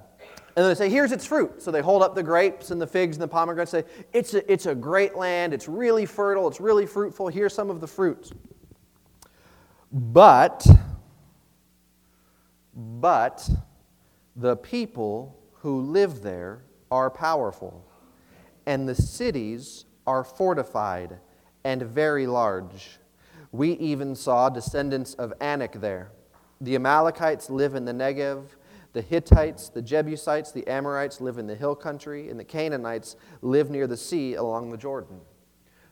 and 0.56 0.64
then 0.64 0.68
they 0.68 0.74
say, 0.74 0.88
here's 0.88 1.12
its 1.12 1.26
fruit. 1.26 1.60
So 1.62 1.70
they 1.70 1.82
hold 1.82 2.02
up 2.02 2.14
the 2.14 2.22
grapes 2.22 2.70
and 2.70 2.80
the 2.80 2.86
figs 2.86 3.16
and 3.16 3.22
the 3.22 3.28
pomegranates 3.28 3.74
and 3.74 3.84
say, 3.84 4.06
it's 4.12 4.32
a, 4.34 4.50
it's 4.50 4.66
a 4.66 4.74
great 4.74 5.14
land, 5.14 5.52
it's 5.52 5.68
really 5.68 6.06
fertile, 6.06 6.48
it's 6.48 6.60
really 6.60 6.86
fruitful. 6.86 7.28
Here's 7.28 7.54
some 7.54 7.68
of 7.68 7.80
the 7.80 7.86
fruits. 7.86 8.32
But 9.92 10.66
but 12.76 13.48
the 14.36 14.56
people 14.56 15.36
who 15.54 15.80
live 15.80 16.22
there 16.22 16.62
are 16.90 17.10
powerful, 17.10 17.84
and 18.66 18.88
the 18.88 18.94
cities 18.94 19.86
are 20.06 20.22
fortified 20.22 21.18
and 21.64 21.82
very 21.82 22.26
large. 22.26 22.98
We 23.50 23.72
even 23.72 24.14
saw 24.14 24.48
descendants 24.50 25.14
of 25.14 25.32
Anak 25.40 25.80
there. 25.80 26.12
The 26.60 26.74
Amalekites 26.74 27.50
live 27.50 27.74
in 27.74 27.84
the 27.84 27.92
Negev. 27.92 28.44
The 28.92 29.02
Hittites, 29.02 29.68
the 29.68 29.82
Jebusites, 29.82 30.52
the 30.52 30.66
Amorites 30.66 31.20
live 31.20 31.36
in 31.36 31.46
the 31.46 31.54
hill 31.54 31.74
country, 31.74 32.30
and 32.30 32.40
the 32.40 32.44
Canaanites 32.44 33.16
live 33.42 33.68
near 33.68 33.86
the 33.86 33.96
sea 33.96 34.34
along 34.36 34.70
the 34.70 34.78
Jordan. 34.78 35.20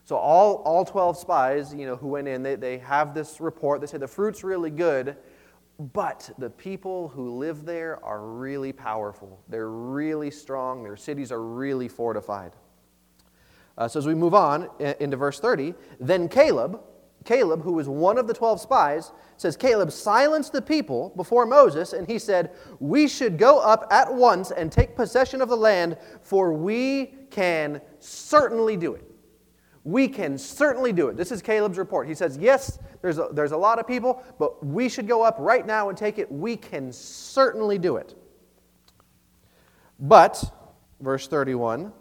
So 0.05 0.15
all, 0.15 0.57
all 0.65 0.85
12 0.85 1.17
spies, 1.17 1.73
you 1.73 1.85
know, 1.85 1.95
who 1.95 2.07
went 2.07 2.27
in, 2.27 2.41
they, 2.41 2.55
they 2.55 2.77
have 2.79 3.13
this 3.13 3.39
report. 3.39 3.81
They 3.81 3.87
say 3.87 3.99
the 3.99 4.07
fruit's 4.07 4.43
really 4.43 4.71
good, 4.71 5.17
but 5.77 6.29
the 6.37 6.49
people 6.49 7.09
who 7.09 7.37
live 7.37 7.65
there 7.65 8.03
are 8.03 8.21
really 8.21 8.71
powerful. 8.71 9.41
They're 9.49 9.69
really 9.69 10.31
strong. 10.31 10.83
Their 10.83 10.95
cities 10.95 11.31
are 11.31 11.41
really 11.41 11.87
fortified. 11.87 12.53
Uh, 13.77 13.87
so 13.87 13.99
as 13.99 14.07
we 14.07 14.15
move 14.15 14.33
on 14.33 14.69
into 14.79 15.17
verse 15.17 15.39
30, 15.39 15.73
then 15.99 16.29
Caleb, 16.29 16.81
Caleb, 17.25 17.61
who 17.61 17.73
was 17.73 17.89
one 17.89 18.17
of 18.17 18.27
the 18.27 18.33
12 18.33 18.61
spies, 18.61 19.11
says, 19.35 19.57
Caleb 19.57 19.91
silenced 19.91 20.53
the 20.53 20.61
people 20.61 21.11
before 21.17 21.45
Moses, 21.45 21.91
and 21.91 22.07
he 22.07 22.19
said, 22.19 22.51
We 22.79 23.07
should 23.07 23.37
go 23.37 23.59
up 23.59 23.87
at 23.91 24.13
once 24.13 24.51
and 24.51 24.71
take 24.71 24.95
possession 24.95 25.41
of 25.41 25.49
the 25.49 25.57
land, 25.57 25.97
for 26.21 26.53
we 26.53 27.13
can 27.31 27.81
certainly 27.99 28.77
do 28.77 28.93
it. 28.93 29.14
We 29.85 30.07
can 30.07 30.37
certainly 30.37 30.91
do 30.91 31.07
it. 31.09 31.15
This 31.15 31.31
is 31.31 31.43
Caleb's 31.43 31.77
report. 31.77 32.07
He 32.07 32.15
says, 32.15 32.37
Yes, 32.37 32.79
there's 33.01 33.19
a, 33.19 33.29
there's 33.31 33.51
a 33.51 33.57
lot 33.57 33.79
of 33.79 33.87
people, 33.87 34.23
but 34.39 34.65
we 34.65 34.89
should 34.89 35.07
go 35.07 35.23
up 35.23 35.35
right 35.39 35.65
now 35.65 35.89
and 35.89 35.97
take 35.97 36.17
it. 36.17 36.29
We 36.29 36.57
can 36.57 36.91
certainly 36.91 37.77
do 37.77 37.97
it. 37.97 38.15
But, 39.99 40.43
verse 40.99 41.27
31, 41.27 41.93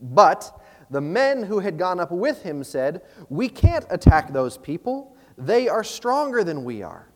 but 0.00 0.60
the 0.90 1.00
men 1.00 1.42
who 1.42 1.60
had 1.60 1.78
gone 1.78 2.00
up 2.00 2.10
with 2.10 2.42
him 2.42 2.64
said, 2.64 3.02
We 3.28 3.50
can't 3.50 3.84
attack 3.90 4.32
those 4.32 4.56
people. 4.56 5.14
They 5.36 5.68
are 5.68 5.84
stronger 5.84 6.42
than 6.42 6.64
we 6.64 6.82
are. 6.82 7.10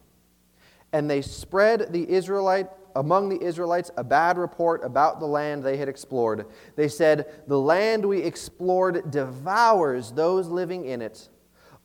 And 0.92 1.08
they 1.08 1.22
spread 1.22 1.92
the 1.92 2.10
Israelite 2.10 2.68
among 2.96 3.28
the 3.28 3.42
Israelites 3.42 3.90
a 3.96 4.04
bad 4.04 4.38
report 4.38 4.84
about 4.84 5.20
the 5.20 5.26
land 5.26 5.62
they 5.62 5.76
had 5.76 5.88
explored. 5.88 6.46
They 6.76 6.88
said, 6.88 7.26
The 7.46 7.58
land 7.58 8.04
we 8.04 8.18
explored 8.18 9.10
devours 9.10 10.12
those 10.12 10.48
living 10.48 10.86
in 10.86 11.02
it. 11.02 11.28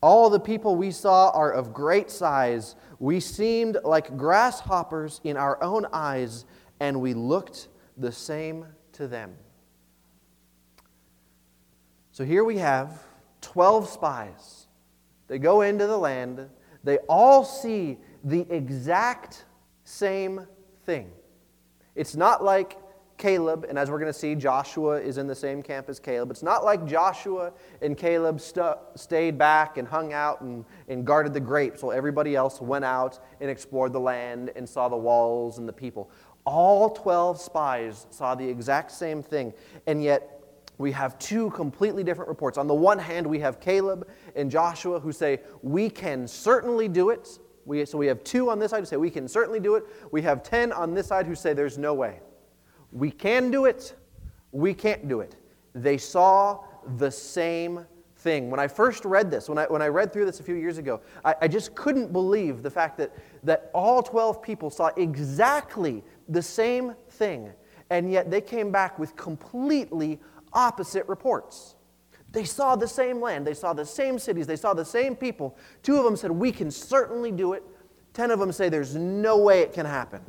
All 0.00 0.30
the 0.30 0.40
people 0.40 0.76
we 0.76 0.90
saw 0.90 1.30
are 1.30 1.52
of 1.52 1.72
great 1.72 2.10
size. 2.10 2.76
We 2.98 3.20
seemed 3.20 3.78
like 3.84 4.16
grasshoppers 4.16 5.20
in 5.24 5.36
our 5.36 5.62
own 5.62 5.86
eyes, 5.92 6.44
and 6.80 7.00
we 7.00 7.14
looked 7.14 7.68
the 7.96 8.12
same 8.12 8.66
to 8.92 9.08
them. 9.08 9.34
So 12.12 12.24
here 12.24 12.44
we 12.44 12.58
have 12.58 13.02
12 13.42 13.88
spies. 13.88 14.66
They 15.28 15.38
go 15.38 15.62
into 15.62 15.86
the 15.86 15.98
land, 15.98 16.48
they 16.84 16.98
all 17.08 17.44
see 17.44 17.98
the 18.24 18.46
exact 18.50 19.44
same 19.84 20.46
thing. 20.84 21.10
It's 21.94 22.16
not 22.16 22.44
like 22.44 22.78
Caleb, 23.16 23.64
and 23.68 23.78
as 23.78 23.90
we're 23.90 23.98
going 23.98 24.12
to 24.12 24.18
see, 24.18 24.34
Joshua 24.34 25.00
is 25.00 25.16
in 25.16 25.26
the 25.26 25.34
same 25.34 25.62
camp 25.62 25.88
as 25.88 25.98
Caleb. 25.98 26.30
It's 26.30 26.42
not 26.42 26.64
like 26.64 26.86
Joshua 26.86 27.52
and 27.80 27.96
Caleb 27.96 28.40
st- 28.40 28.76
stayed 28.94 29.38
back 29.38 29.78
and 29.78 29.88
hung 29.88 30.12
out 30.12 30.42
and, 30.42 30.64
and 30.88 31.06
guarded 31.06 31.32
the 31.32 31.40
grapes 31.40 31.82
while 31.82 31.96
everybody 31.96 32.36
else 32.36 32.60
went 32.60 32.84
out 32.84 33.18
and 33.40 33.50
explored 33.50 33.92
the 33.92 34.00
land 34.00 34.52
and 34.54 34.68
saw 34.68 34.88
the 34.88 34.96
walls 34.96 35.58
and 35.58 35.66
the 35.66 35.72
people. 35.72 36.10
All 36.44 36.90
12 36.90 37.40
spies 37.40 38.06
saw 38.10 38.34
the 38.34 38.46
exact 38.46 38.92
same 38.92 39.22
thing, 39.22 39.52
and 39.86 40.02
yet 40.02 40.36
we 40.78 40.92
have 40.92 41.18
two 41.18 41.50
completely 41.50 42.04
different 42.04 42.28
reports. 42.28 42.58
On 42.58 42.66
the 42.66 42.74
one 42.74 42.98
hand, 42.98 43.26
we 43.26 43.38
have 43.40 43.60
Caleb 43.60 44.08
and 44.34 44.50
Joshua 44.50 45.00
who 45.00 45.10
say, 45.10 45.40
We 45.62 45.88
can 45.88 46.28
certainly 46.28 46.86
do 46.86 47.10
it. 47.10 47.38
We, 47.66 47.84
so 47.84 47.98
we 47.98 48.06
have 48.06 48.22
two 48.24 48.48
on 48.48 48.58
this 48.58 48.70
side 48.70 48.80
who 48.80 48.86
say 48.86 48.96
we 48.96 49.10
can 49.10 49.28
certainly 49.28 49.60
do 49.60 49.74
it. 49.74 49.84
We 50.12 50.22
have 50.22 50.42
10 50.42 50.72
on 50.72 50.94
this 50.94 51.08
side 51.08 51.26
who 51.26 51.34
say 51.34 51.52
there's 51.52 51.76
no 51.76 51.92
way. 51.92 52.20
We 52.92 53.10
can 53.10 53.50
do 53.50 53.66
it. 53.66 53.94
We 54.52 54.72
can't 54.72 55.08
do 55.08 55.20
it. 55.20 55.36
They 55.74 55.98
saw 55.98 56.64
the 56.96 57.10
same 57.10 57.84
thing. 58.18 58.50
When 58.50 58.60
I 58.60 58.68
first 58.68 59.04
read 59.04 59.30
this, 59.30 59.48
when 59.48 59.58
I, 59.58 59.66
when 59.66 59.82
I 59.82 59.88
read 59.88 60.12
through 60.12 60.26
this 60.26 60.40
a 60.40 60.42
few 60.42 60.54
years 60.54 60.78
ago, 60.78 61.00
I, 61.24 61.34
I 61.42 61.48
just 61.48 61.74
couldn't 61.74 62.12
believe 62.12 62.62
the 62.62 62.70
fact 62.70 62.96
that, 62.98 63.12
that 63.42 63.70
all 63.74 64.02
12 64.02 64.42
people 64.42 64.70
saw 64.70 64.90
exactly 64.96 66.02
the 66.28 66.42
same 66.42 66.94
thing, 67.10 67.52
and 67.90 68.10
yet 68.10 68.30
they 68.30 68.40
came 68.40 68.70
back 68.72 68.98
with 68.98 69.14
completely 69.16 70.18
opposite 70.52 71.06
reports. 71.08 71.75
They 72.36 72.44
saw 72.44 72.76
the 72.76 72.86
same 72.86 73.18
land, 73.22 73.46
they 73.46 73.54
saw 73.54 73.72
the 73.72 73.86
same 73.86 74.18
cities, 74.18 74.46
they 74.46 74.56
saw 74.56 74.74
the 74.74 74.84
same 74.84 75.16
people. 75.16 75.56
Two 75.82 75.96
of 75.96 76.04
them 76.04 76.16
said, 76.16 76.30
We 76.30 76.52
can 76.52 76.70
certainly 76.70 77.32
do 77.32 77.54
it. 77.54 77.62
Ten 78.12 78.30
of 78.30 78.38
them 78.38 78.52
say, 78.52 78.68
There's 78.68 78.94
no 78.94 79.38
way 79.38 79.62
it 79.62 79.72
can 79.72 79.86
happen. 79.86 80.20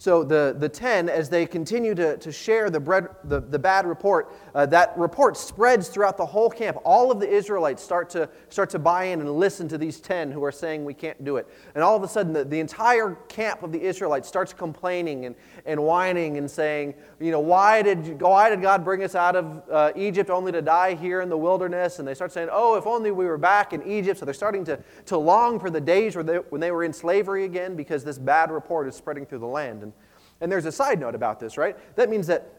So 0.00 0.24
the, 0.24 0.56
the 0.58 0.66
10, 0.66 1.10
as 1.10 1.28
they 1.28 1.44
continue 1.44 1.94
to, 1.94 2.16
to 2.16 2.32
share 2.32 2.70
the, 2.70 2.80
bread, 2.80 3.08
the, 3.24 3.38
the 3.38 3.58
bad 3.58 3.86
report, 3.86 4.34
uh, 4.54 4.64
that 4.64 4.96
report 4.96 5.36
spreads 5.36 5.88
throughout 5.88 6.16
the 6.16 6.24
whole 6.24 6.48
camp. 6.48 6.78
All 6.86 7.10
of 7.10 7.20
the 7.20 7.28
Israelites 7.28 7.82
start 7.82 8.08
to, 8.10 8.26
start 8.48 8.70
to 8.70 8.78
buy 8.78 9.04
in 9.04 9.20
and 9.20 9.30
listen 9.30 9.68
to 9.68 9.76
these 9.76 10.00
10 10.00 10.32
who 10.32 10.42
are 10.42 10.52
saying 10.52 10.86
we 10.86 10.94
can't 10.94 11.22
do 11.22 11.36
it. 11.36 11.46
And 11.74 11.84
all 11.84 11.96
of 11.96 12.02
a 12.02 12.08
sudden, 12.08 12.32
the, 12.32 12.46
the 12.46 12.60
entire 12.60 13.14
camp 13.28 13.62
of 13.62 13.72
the 13.72 13.82
Israelites 13.82 14.26
starts 14.26 14.54
complaining 14.54 15.26
and, 15.26 15.34
and 15.66 15.78
whining 15.78 16.38
and 16.38 16.50
saying, 16.50 16.94
you 17.20 17.30
know, 17.30 17.40
why 17.40 17.82
did, 17.82 18.22
why 18.22 18.48
did 18.48 18.62
God 18.62 18.82
bring 18.82 19.04
us 19.04 19.14
out 19.14 19.36
of 19.36 19.62
uh, 19.70 19.92
Egypt 19.96 20.30
only 20.30 20.50
to 20.50 20.62
die 20.62 20.94
here 20.94 21.20
in 21.20 21.28
the 21.28 21.36
wilderness? 21.36 21.98
And 21.98 22.08
they 22.08 22.14
start 22.14 22.32
saying, 22.32 22.48
oh, 22.50 22.74
if 22.76 22.86
only 22.86 23.10
we 23.10 23.26
were 23.26 23.36
back 23.36 23.74
in 23.74 23.82
Egypt. 23.82 24.20
So 24.20 24.24
they're 24.24 24.32
starting 24.32 24.64
to, 24.64 24.82
to 25.04 25.18
long 25.18 25.60
for 25.60 25.68
the 25.68 25.78
days 25.78 26.16
where 26.16 26.24
they, 26.24 26.36
when 26.36 26.62
they 26.62 26.70
were 26.70 26.84
in 26.84 26.94
slavery 26.94 27.44
again 27.44 27.76
because 27.76 28.02
this 28.02 28.16
bad 28.16 28.50
report 28.50 28.88
is 28.88 28.94
spreading 28.94 29.26
through 29.26 29.40
the 29.40 29.46
land. 29.46 29.82
And 29.82 29.89
and 30.40 30.50
there's 30.50 30.66
a 30.66 30.72
side 30.72 30.98
note 31.00 31.14
about 31.14 31.40
this, 31.40 31.56
right? 31.56 31.76
That 31.96 32.08
means 32.08 32.26
that, 32.28 32.52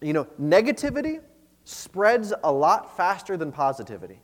you 0.00 0.12
know, 0.12 0.26
negativity 0.40 1.20
spreads 1.64 2.32
a 2.42 2.50
lot 2.50 2.96
faster 2.96 3.36
than 3.36 3.52
positivity. 3.52 4.20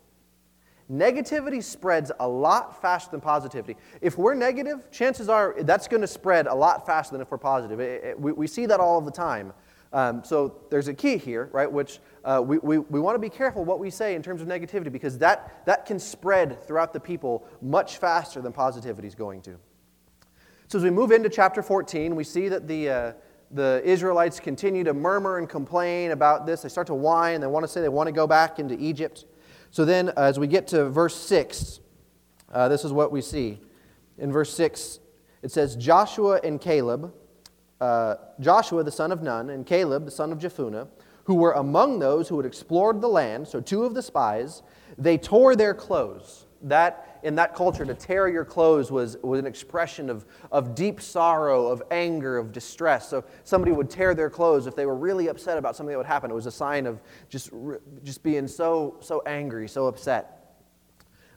Negativity 0.90 1.62
spreads 1.62 2.12
a 2.20 2.28
lot 2.28 2.80
faster 2.80 3.10
than 3.10 3.20
positivity. 3.20 3.76
If 4.00 4.18
we're 4.18 4.34
negative, 4.34 4.90
chances 4.90 5.28
are 5.28 5.54
that's 5.60 5.88
going 5.88 6.02
to 6.02 6.06
spread 6.06 6.46
a 6.46 6.54
lot 6.54 6.84
faster 6.84 7.12
than 7.12 7.22
if 7.22 7.30
we're 7.30 7.38
positive. 7.38 7.80
It, 7.80 8.04
it, 8.04 8.20
we, 8.20 8.32
we 8.32 8.46
see 8.46 8.66
that 8.66 8.80
all 8.80 8.98
of 8.98 9.04
the 9.04 9.10
time. 9.10 9.52
Um, 9.94 10.24
so 10.24 10.62
there's 10.70 10.88
a 10.88 10.94
key 10.94 11.16
here, 11.16 11.48
right, 11.52 11.70
which 11.70 12.00
uh, 12.24 12.42
we, 12.44 12.58
we, 12.58 12.78
we 12.78 13.00
want 13.00 13.14
to 13.14 13.20
be 13.20 13.30
careful 13.30 13.64
what 13.64 13.78
we 13.78 13.90
say 13.90 14.14
in 14.14 14.22
terms 14.22 14.42
of 14.42 14.48
negativity 14.48 14.90
because 14.90 15.18
that, 15.18 15.64
that 15.66 15.86
can 15.86 15.98
spread 15.98 16.60
throughout 16.66 16.92
the 16.92 17.00
people 17.00 17.46
much 17.62 17.98
faster 17.98 18.42
than 18.42 18.52
positivity 18.52 19.06
is 19.06 19.14
going 19.14 19.40
to. 19.42 19.56
So, 20.74 20.78
as 20.78 20.82
we 20.82 20.90
move 20.90 21.12
into 21.12 21.28
chapter 21.28 21.62
14, 21.62 22.16
we 22.16 22.24
see 22.24 22.48
that 22.48 22.66
the, 22.66 22.90
uh, 22.90 23.12
the 23.52 23.80
Israelites 23.84 24.40
continue 24.40 24.82
to 24.82 24.92
murmur 24.92 25.38
and 25.38 25.48
complain 25.48 26.10
about 26.10 26.46
this. 26.46 26.62
They 26.62 26.68
start 26.68 26.88
to 26.88 26.94
whine. 26.94 27.40
They 27.40 27.46
want 27.46 27.62
to 27.62 27.68
say 27.68 27.80
they 27.80 27.88
want 27.88 28.08
to 28.08 28.12
go 28.12 28.26
back 28.26 28.58
into 28.58 28.76
Egypt. 28.80 29.24
So, 29.70 29.84
then 29.84 30.08
uh, 30.08 30.22
as 30.22 30.40
we 30.40 30.48
get 30.48 30.66
to 30.66 30.88
verse 30.90 31.14
6, 31.14 31.78
uh, 32.52 32.66
this 32.66 32.84
is 32.84 32.92
what 32.92 33.12
we 33.12 33.20
see. 33.20 33.60
In 34.18 34.32
verse 34.32 34.52
6, 34.52 34.98
it 35.42 35.52
says, 35.52 35.76
Joshua 35.76 36.40
and 36.42 36.60
Caleb, 36.60 37.14
uh, 37.80 38.16
Joshua 38.40 38.82
the 38.82 38.90
son 38.90 39.12
of 39.12 39.22
Nun, 39.22 39.50
and 39.50 39.64
Caleb 39.64 40.06
the 40.06 40.10
son 40.10 40.32
of 40.32 40.38
Jephunneh, 40.40 40.88
who 41.22 41.36
were 41.36 41.52
among 41.52 42.00
those 42.00 42.28
who 42.28 42.36
had 42.36 42.46
explored 42.46 43.00
the 43.00 43.06
land, 43.06 43.46
so 43.46 43.60
two 43.60 43.84
of 43.84 43.94
the 43.94 44.02
spies, 44.02 44.64
they 44.98 45.18
tore 45.18 45.54
their 45.54 45.72
clothes. 45.72 46.43
That 46.64 47.20
in 47.22 47.34
that 47.36 47.54
culture, 47.54 47.84
to 47.86 47.94
tear 47.94 48.28
your 48.28 48.44
clothes 48.44 48.90
was, 48.90 49.16
was 49.22 49.38
an 49.38 49.46
expression 49.46 50.10
of, 50.10 50.26
of 50.52 50.74
deep 50.74 51.00
sorrow, 51.00 51.68
of 51.68 51.82
anger, 51.90 52.36
of 52.36 52.52
distress. 52.52 53.08
So 53.08 53.24
somebody 53.44 53.72
would 53.72 53.88
tear 53.88 54.14
their 54.14 54.28
clothes 54.28 54.66
if 54.66 54.76
they 54.76 54.84
were 54.84 54.96
really 54.96 55.28
upset 55.28 55.56
about 55.56 55.76
something 55.76 55.92
that 55.92 55.98
would 55.98 56.06
happen. 56.06 56.30
It 56.30 56.34
was 56.34 56.46
a 56.46 56.52
sign 56.52 56.86
of 56.86 57.00
just, 57.30 57.50
just 58.02 58.22
being 58.22 58.46
so, 58.46 58.96
so 59.00 59.22
angry, 59.26 59.68
so 59.68 59.86
upset. 59.86 60.58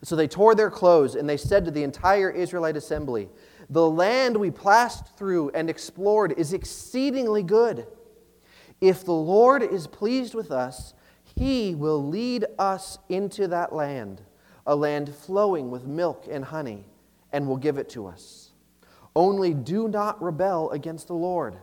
So 0.04 0.16
they 0.16 0.28
tore 0.28 0.56
their 0.56 0.70
clothes 0.70 1.16
and 1.16 1.28
they 1.28 1.38
said 1.38 1.66
to 1.66 1.72
the 1.72 1.84
entire 1.84 2.30
Israelite 2.30 2.76
assembly, 2.78 3.30
The 3.70 3.90
land 3.90 4.36
we 4.38 4.52
passed 4.52 5.18
through 5.18 5.52
and 5.52 5.70
explored 5.70 6.34
is 6.38 6.54
exceedingly 6.54 7.44
good. 7.44 7.88
If 8.82 9.06
the 9.06 9.14
Lord 9.14 9.64
is 9.64 9.88
pleased 9.88 10.36
with 10.36 10.52
us, 10.52 10.94
he 11.36 11.76
will 11.76 12.06
lead 12.06 12.46
us 12.60 12.98
into 13.10 13.48
that 13.48 13.74
land 13.74 14.22
a 14.68 14.76
land 14.76 15.16
flowing 15.16 15.72
with 15.72 15.88
milk 15.88 16.28
and 16.30 16.46
honey, 16.46 16.86
and 17.32 17.48
will 17.48 17.58
give 17.58 17.80
it 17.80 17.90
to 17.90 18.06
us. 18.06 18.52
Only 19.16 19.54
do 19.54 19.88
not 19.88 20.22
rebel 20.22 20.70
against 20.70 21.08
the 21.08 21.16
Lord. 21.16 21.58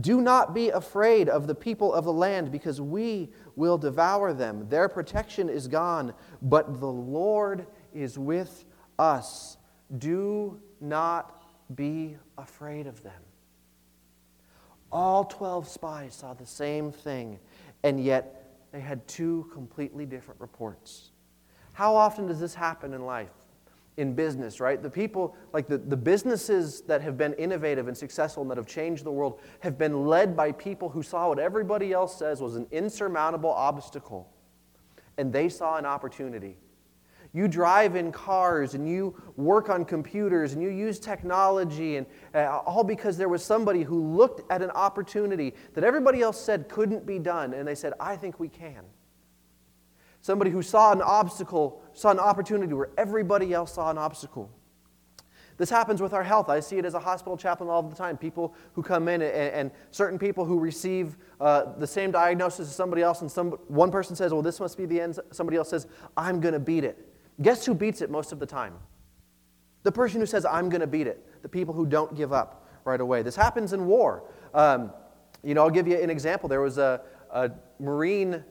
Do 0.00 0.20
not 0.20 0.54
be 0.54 0.68
afraid 0.68 1.28
of 1.28 1.46
the 1.46 1.54
people 1.54 1.92
of 1.92 2.04
the 2.04 2.12
land, 2.12 2.52
because 2.52 2.80
we 2.80 3.32
will 3.56 3.78
devour 3.78 4.32
them. 4.32 4.68
Their 4.68 4.88
protection 4.88 5.48
is 5.48 5.66
gone, 5.66 6.14
but 6.42 6.80
the 6.80 6.86
Lord 6.86 7.66
is 7.92 8.18
with 8.18 8.64
us. 8.98 9.56
Do 9.98 10.60
not 10.80 11.42
be 11.74 12.16
afraid 12.36 12.86
of 12.86 13.02
them. 13.02 13.22
All 14.92 15.24
12 15.24 15.66
spies 15.66 16.14
saw 16.14 16.34
the 16.34 16.46
same 16.46 16.92
thing, 16.92 17.38
and 17.82 18.02
yet 18.02 18.52
they 18.70 18.80
had 18.80 19.06
two 19.08 19.48
completely 19.52 20.06
different 20.06 20.40
reports. 20.40 21.10
How 21.74 21.94
often 21.94 22.26
does 22.26 22.40
this 22.40 22.54
happen 22.54 22.94
in 22.94 23.04
life? 23.04 23.30
in 23.96 24.14
business, 24.14 24.60
right? 24.60 24.82
The 24.82 24.90
people, 24.90 25.36
like 25.52 25.68
the, 25.68 25.78
the 25.78 25.96
businesses 25.96 26.80
that 26.82 27.00
have 27.02 27.16
been 27.16 27.32
innovative 27.34 27.86
and 27.86 27.96
successful 27.96 28.42
and 28.42 28.50
that 28.50 28.56
have 28.56 28.66
changed 28.66 29.04
the 29.04 29.12
world, 29.12 29.40
have 29.60 29.78
been 29.78 30.06
led 30.06 30.36
by 30.36 30.52
people 30.52 30.88
who 30.88 31.02
saw 31.02 31.28
what 31.28 31.38
everybody 31.38 31.92
else 31.92 32.18
says 32.18 32.40
was 32.40 32.56
an 32.56 32.66
insurmountable 32.72 33.52
obstacle. 33.52 34.28
And 35.16 35.32
they 35.32 35.48
saw 35.48 35.76
an 35.76 35.86
opportunity. 35.86 36.56
You 37.32 37.46
drive 37.46 37.94
in 37.96 38.10
cars 38.10 38.74
and 38.74 38.88
you 38.88 39.14
work 39.36 39.68
on 39.68 39.84
computers 39.84 40.52
and 40.52 40.62
you 40.62 40.70
use 40.70 40.98
technology, 40.98 41.96
and 41.96 42.06
uh, 42.34 42.60
all 42.64 42.84
because 42.84 43.16
there 43.16 43.28
was 43.28 43.44
somebody 43.44 43.82
who 43.82 44.00
looked 44.00 44.50
at 44.52 44.62
an 44.62 44.70
opportunity 44.70 45.54
that 45.74 45.82
everybody 45.82 46.20
else 46.20 46.40
said 46.40 46.68
couldn't 46.68 47.06
be 47.06 47.18
done, 47.18 47.54
and 47.54 47.66
they 47.66 47.74
said, 47.74 47.92
I 47.98 48.16
think 48.16 48.38
we 48.38 48.48
can. 48.48 48.84
Somebody 50.24 50.50
who 50.50 50.62
saw 50.62 50.90
an 50.90 51.02
obstacle, 51.02 51.82
saw 51.92 52.10
an 52.10 52.18
opportunity 52.18 52.72
where 52.72 52.88
everybody 52.96 53.52
else 53.52 53.74
saw 53.74 53.90
an 53.90 53.98
obstacle. 53.98 54.50
This 55.58 55.68
happens 55.68 56.00
with 56.00 56.14
our 56.14 56.22
health. 56.22 56.48
I 56.48 56.60
see 56.60 56.78
it 56.78 56.86
as 56.86 56.94
a 56.94 56.98
hospital 56.98 57.36
chaplain 57.36 57.68
all 57.68 57.82
the 57.82 57.94
time. 57.94 58.16
People 58.16 58.54
who 58.72 58.82
come 58.82 59.06
in 59.08 59.20
and, 59.20 59.32
and 59.32 59.70
certain 59.90 60.18
people 60.18 60.46
who 60.46 60.58
receive 60.58 61.18
uh, 61.42 61.74
the 61.76 61.86
same 61.86 62.10
diagnosis 62.10 62.70
as 62.70 62.74
somebody 62.74 63.02
else, 63.02 63.20
and 63.20 63.30
some, 63.30 63.50
one 63.68 63.90
person 63.90 64.16
says, 64.16 64.32
Well, 64.32 64.40
this 64.40 64.60
must 64.60 64.78
be 64.78 64.86
the 64.86 64.98
end. 64.98 65.20
Somebody 65.30 65.58
else 65.58 65.68
says, 65.68 65.88
I'm 66.16 66.40
going 66.40 66.54
to 66.54 66.58
beat 66.58 66.84
it. 66.84 67.06
Guess 67.42 67.66
who 67.66 67.74
beats 67.74 68.00
it 68.00 68.10
most 68.10 68.32
of 68.32 68.38
the 68.38 68.46
time? 68.46 68.76
The 69.82 69.92
person 69.92 70.20
who 70.20 70.26
says, 70.26 70.46
I'm 70.46 70.70
going 70.70 70.80
to 70.80 70.86
beat 70.86 71.06
it. 71.06 71.42
The 71.42 71.50
people 71.50 71.74
who 71.74 71.84
don't 71.84 72.16
give 72.16 72.32
up 72.32 72.66
right 72.86 73.02
away. 73.02 73.20
This 73.20 73.36
happens 73.36 73.74
in 73.74 73.84
war. 73.84 74.24
Um, 74.54 74.90
you 75.42 75.52
know, 75.52 75.64
I'll 75.64 75.70
give 75.70 75.86
you 75.86 75.98
an 75.98 76.08
example. 76.08 76.48
There 76.48 76.62
was 76.62 76.78
a, 76.78 77.02
a 77.30 77.50
Marine 77.78 78.42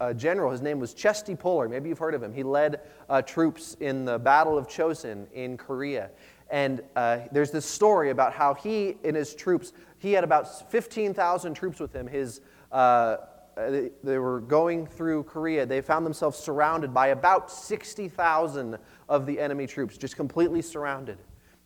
a 0.00 0.14
general. 0.14 0.50
His 0.50 0.62
name 0.62 0.78
was 0.78 0.94
Chesty 0.94 1.34
Puller. 1.34 1.68
Maybe 1.68 1.88
you've 1.88 1.98
heard 1.98 2.14
of 2.14 2.22
him. 2.22 2.32
He 2.32 2.42
led 2.42 2.80
uh, 3.08 3.22
troops 3.22 3.76
in 3.80 4.04
the 4.04 4.18
Battle 4.18 4.56
of 4.56 4.68
Chosin 4.68 5.26
in 5.32 5.56
Korea. 5.56 6.10
And 6.50 6.82
uh, 6.96 7.20
there's 7.32 7.50
this 7.50 7.64
story 7.64 8.10
about 8.10 8.32
how 8.32 8.54
he 8.54 8.96
and 9.04 9.16
his 9.16 9.34
troops, 9.34 9.72
he 9.98 10.12
had 10.12 10.22
about 10.22 10.70
15,000 10.70 11.54
troops 11.54 11.80
with 11.80 11.94
him. 11.94 12.06
His, 12.06 12.42
uh, 12.70 13.16
they, 13.56 13.90
they 14.02 14.18
were 14.18 14.40
going 14.40 14.86
through 14.86 15.24
Korea. 15.24 15.64
They 15.64 15.80
found 15.80 16.04
themselves 16.04 16.38
surrounded 16.38 16.92
by 16.92 17.08
about 17.08 17.50
60,000 17.50 18.78
of 19.08 19.26
the 19.26 19.40
enemy 19.40 19.66
troops, 19.66 19.96
just 19.96 20.16
completely 20.16 20.62
surrounded. 20.62 21.18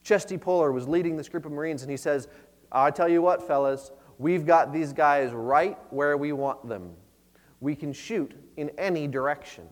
Chesty 0.03 0.37
Puller 0.37 0.71
was 0.71 0.87
leading 0.87 1.17
this 1.17 1.27
group 1.27 1.45
of 1.45 1.51
Marines, 1.51 1.81
and 1.81 1.91
he 1.91 1.97
says, 1.97 2.29
I 2.71 2.91
tell 2.91 3.09
you 3.09 3.21
what, 3.21 3.45
fellas, 3.45 3.91
we've 4.17 4.45
got 4.45 4.71
these 4.71 4.93
guys 4.93 5.31
right 5.33 5.77
where 5.89 6.15
we 6.15 6.31
want 6.31 6.67
them. 6.67 6.95
We 7.59 7.75
can 7.75 7.93
shoot 7.93 8.33
in 8.57 8.71
any 8.77 9.07
direction. 9.07 9.67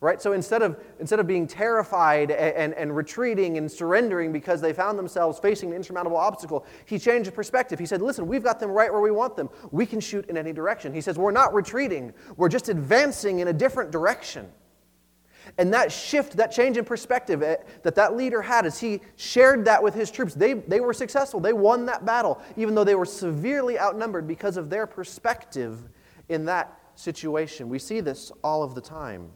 Right? 0.00 0.20
So 0.20 0.32
instead 0.32 0.60
of, 0.60 0.78
instead 1.00 1.18
of 1.18 1.26
being 1.26 1.46
terrified 1.46 2.30
and, 2.30 2.54
and, 2.54 2.74
and, 2.74 2.94
retreating 2.94 3.56
and 3.56 3.72
surrendering 3.72 4.32
because 4.32 4.60
they 4.60 4.74
found 4.74 4.98
themselves 4.98 5.38
facing 5.38 5.70
an 5.70 5.76
insurmountable 5.76 6.18
obstacle, 6.18 6.66
he 6.84 6.98
changed 6.98 7.28
the 7.28 7.32
perspective. 7.32 7.78
He 7.78 7.86
said, 7.86 8.02
Listen, 8.02 8.26
we've 8.26 8.44
got 8.44 8.60
them 8.60 8.70
right 8.70 8.92
where 8.92 9.00
we 9.00 9.10
want 9.10 9.34
them. 9.34 9.48
We 9.70 9.86
can 9.86 10.00
shoot 10.00 10.28
in 10.28 10.36
any 10.36 10.52
direction. 10.52 10.92
He 10.92 11.00
says, 11.00 11.16
We're 11.16 11.30
not 11.30 11.54
retreating, 11.54 12.12
we're 12.36 12.50
just 12.50 12.68
advancing 12.68 13.38
in 13.38 13.48
a 13.48 13.52
different 13.52 13.90
direction. 13.90 14.50
And 15.58 15.72
that 15.72 15.92
shift, 15.92 16.36
that 16.36 16.52
change 16.52 16.76
in 16.76 16.84
perspective 16.84 17.42
eh, 17.42 17.56
that 17.82 17.94
that 17.94 18.16
leader 18.16 18.42
had 18.42 18.66
as 18.66 18.78
he 18.78 19.00
shared 19.16 19.64
that 19.66 19.82
with 19.82 19.94
his 19.94 20.10
troops, 20.10 20.34
they, 20.34 20.54
they 20.54 20.80
were 20.80 20.92
successful. 20.92 21.40
They 21.40 21.52
won 21.52 21.86
that 21.86 22.04
battle, 22.04 22.40
even 22.56 22.74
though 22.74 22.84
they 22.84 22.94
were 22.94 23.04
severely 23.04 23.78
outnumbered 23.78 24.26
because 24.26 24.56
of 24.56 24.70
their 24.70 24.86
perspective 24.86 25.88
in 26.28 26.44
that 26.46 26.78
situation. 26.94 27.68
We 27.68 27.78
see 27.78 28.00
this 28.00 28.32
all 28.42 28.62
of 28.62 28.74
the 28.74 28.80
time. 28.80 29.30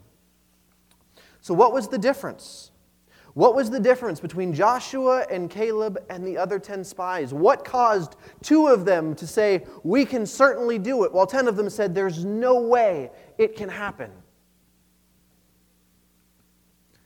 So, 1.40 1.54
what 1.54 1.73
was 1.73 1.88
the 1.88 1.99
difference? 1.99 2.71
What 3.35 3.54
was 3.54 3.71
the 3.71 3.78
difference 3.78 4.18
between 4.18 4.52
Joshua 4.52 5.25
and 5.30 5.49
Caleb 5.49 5.99
and 6.11 6.26
the 6.26 6.37
other 6.37 6.59
10 6.59 6.83
spies? 6.83 7.33
What 7.33 7.64
caused 7.64 8.16
two 8.42 8.66
of 8.66 8.85
them 8.85 9.14
to 9.14 9.26
say, 9.26 9.64
We 9.85 10.04
can 10.04 10.26
certainly 10.26 10.78
do 10.78 11.04
it, 11.04 11.12
while 11.12 11.26
10 11.26 11.47
of 11.47 11.57
them 11.57 11.71
said, 11.71 11.95
There's 11.95 12.25
no 12.25 12.61
way 12.61 13.11
it 13.38 13.54
can 13.54 13.68
happen? 13.68 14.11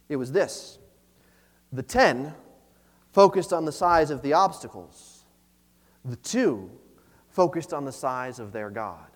It 0.08 0.16
was 0.16 0.32
this 0.32 0.78
the 1.72 1.82
10 1.82 2.34
focused 3.12 3.52
on 3.52 3.64
the 3.64 3.72
size 3.72 4.10
of 4.10 4.22
the 4.22 4.32
obstacles, 4.32 5.24
the 6.04 6.16
two 6.16 6.70
focused 7.28 7.72
on 7.72 7.84
the 7.84 7.92
size 7.92 8.38
of 8.38 8.52
their 8.52 8.70
God. 8.70 9.11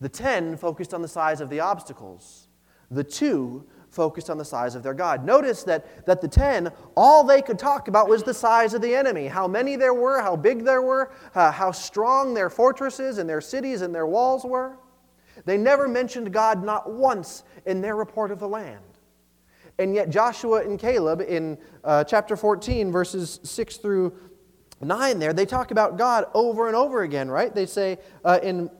The 0.00 0.08
10 0.08 0.56
focused 0.56 0.92
on 0.92 1.02
the 1.02 1.08
size 1.08 1.40
of 1.40 1.48
the 1.48 1.60
obstacles. 1.60 2.48
The 2.90 3.04
two 3.04 3.66
focused 3.90 4.28
on 4.28 4.36
the 4.36 4.44
size 4.44 4.74
of 4.74 4.82
their 4.82 4.94
God. 4.94 5.24
Notice 5.24 5.62
that, 5.64 6.06
that 6.06 6.20
the 6.20 6.28
10, 6.28 6.70
all 6.96 7.24
they 7.24 7.40
could 7.40 7.58
talk 7.58 7.88
about 7.88 8.08
was 8.08 8.22
the 8.22 8.34
size 8.34 8.74
of 8.74 8.82
the 8.82 8.94
enemy 8.94 9.26
how 9.26 9.48
many 9.48 9.74
there 9.74 9.94
were, 9.94 10.20
how 10.20 10.36
big 10.36 10.64
there 10.64 10.82
were, 10.82 11.10
uh, 11.34 11.50
how 11.50 11.72
strong 11.72 12.34
their 12.34 12.50
fortresses 12.50 13.18
and 13.18 13.28
their 13.28 13.40
cities 13.40 13.80
and 13.80 13.94
their 13.94 14.06
walls 14.06 14.44
were. 14.44 14.76
They 15.44 15.56
never 15.56 15.88
mentioned 15.88 16.32
God 16.32 16.62
not 16.62 16.90
once 16.90 17.42
in 17.64 17.80
their 17.80 17.96
report 17.96 18.30
of 18.30 18.38
the 18.38 18.48
land. 18.48 18.80
And 19.78 19.94
yet, 19.94 20.08
Joshua 20.08 20.62
and 20.62 20.78
Caleb 20.78 21.20
in 21.20 21.58
uh, 21.84 22.04
chapter 22.04 22.36
14, 22.36 22.90
verses 22.90 23.40
6 23.42 23.76
through 23.76 24.14
9, 24.80 25.18
there, 25.18 25.32
they 25.32 25.44
talk 25.44 25.70
about 25.70 25.98
God 25.98 26.26
over 26.32 26.66
and 26.66 26.76
over 26.76 27.02
again, 27.02 27.30
right? 27.30 27.54
They 27.54 27.66
say 27.66 27.98
uh, 28.24 28.38
in 28.42 28.70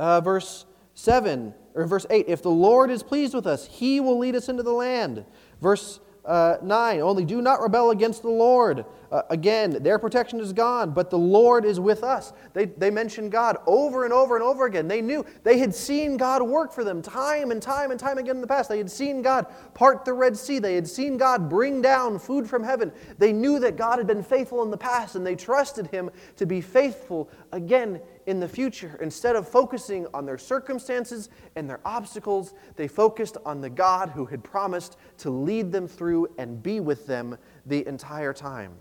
uh, 0.00 0.20
verse 0.20 0.64
7 0.94 1.54
or 1.74 1.86
verse 1.86 2.06
8 2.08 2.24
if 2.26 2.42
the 2.42 2.50
Lord 2.50 2.90
is 2.90 3.02
pleased 3.02 3.34
with 3.34 3.46
us, 3.46 3.66
he 3.66 4.00
will 4.00 4.18
lead 4.18 4.34
us 4.34 4.48
into 4.48 4.62
the 4.62 4.72
land. 4.72 5.24
Verse 5.60 6.00
uh, 6.24 6.56
9 6.62 7.00
only 7.00 7.24
do 7.24 7.40
not 7.40 7.60
rebel 7.60 7.90
against 7.90 8.22
the 8.22 8.30
Lord. 8.30 8.84
Uh, 9.10 9.22
again, 9.30 9.82
their 9.82 9.98
protection 9.98 10.38
is 10.38 10.52
gone, 10.52 10.92
but 10.92 11.10
the 11.10 11.18
Lord 11.18 11.64
is 11.64 11.80
with 11.80 12.04
us. 12.04 12.32
They, 12.52 12.66
they 12.66 12.90
mentioned 12.90 13.32
God 13.32 13.56
over 13.66 14.04
and 14.04 14.12
over 14.12 14.36
and 14.36 14.44
over 14.44 14.66
again. 14.66 14.86
They 14.86 15.02
knew, 15.02 15.24
they 15.42 15.58
had 15.58 15.74
seen 15.74 16.16
God 16.16 16.42
work 16.42 16.72
for 16.72 16.84
them 16.84 17.02
time 17.02 17.50
and 17.50 17.60
time 17.60 17.90
and 17.90 17.98
time 17.98 18.18
again 18.18 18.36
in 18.36 18.40
the 18.40 18.46
past. 18.46 18.68
They 18.68 18.78
had 18.78 18.90
seen 18.90 19.20
God 19.20 19.46
part 19.74 20.04
the 20.04 20.12
Red 20.12 20.36
Sea. 20.36 20.60
They 20.60 20.76
had 20.76 20.86
seen 20.86 21.16
God 21.16 21.48
bring 21.50 21.82
down 21.82 22.20
food 22.20 22.48
from 22.48 22.62
heaven. 22.62 22.92
They 23.18 23.32
knew 23.32 23.58
that 23.58 23.76
God 23.76 23.98
had 23.98 24.06
been 24.06 24.22
faithful 24.22 24.62
in 24.62 24.70
the 24.70 24.78
past, 24.78 25.16
and 25.16 25.26
they 25.26 25.34
trusted 25.34 25.88
Him 25.88 26.10
to 26.36 26.46
be 26.46 26.60
faithful 26.60 27.28
again 27.50 28.00
in 28.26 28.40
the 28.40 28.48
future. 28.48 28.98
Instead 29.00 29.36
of 29.36 29.48
focusing 29.48 30.06
on 30.14 30.26
their 30.26 30.38
circumstances 30.38 31.28
and 31.56 31.68
their 31.68 31.80
obstacles, 31.84 32.54
they 32.76 32.88
focused 32.88 33.36
on 33.44 33.60
the 33.60 33.70
God 33.70 34.10
who 34.10 34.26
had 34.26 34.42
promised 34.42 34.96
to 35.18 35.30
lead 35.30 35.72
them 35.72 35.88
through 35.88 36.28
and 36.38 36.62
be 36.62 36.80
with 36.80 37.06
them 37.06 37.36
the 37.66 37.86
entire 37.86 38.32
time. 38.32 38.72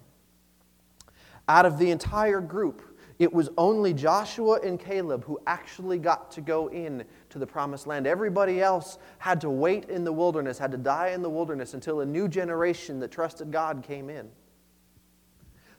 Out 1.47 1.65
of 1.65 1.79
the 1.79 1.91
entire 1.91 2.41
group, 2.41 2.83
it 3.19 3.33
was 3.33 3.49
only 3.57 3.93
Joshua 3.93 4.59
and 4.63 4.79
Caleb 4.79 5.25
who 5.25 5.39
actually 5.45 5.99
got 5.99 6.31
to 6.31 6.41
go 6.41 6.67
in 6.67 7.03
to 7.29 7.39
the 7.39 7.45
promised 7.45 7.85
land. 7.85 8.07
Everybody 8.07 8.61
else 8.61 8.97
had 9.17 9.41
to 9.41 9.49
wait 9.49 9.89
in 9.89 10.05
the 10.05 10.13
wilderness, 10.13 10.57
had 10.57 10.71
to 10.71 10.77
die 10.77 11.09
in 11.09 11.21
the 11.21 11.29
wilderness 11.29 11.73
until 11.73 11.99
a 11.99 12.05
new 12.05 12.29
generation 12.29 12.99
that 13.01 13.11
trusted 13.11 13.51
God 13.51 13.83
came 13.85 14.09
in. 14.09 14.29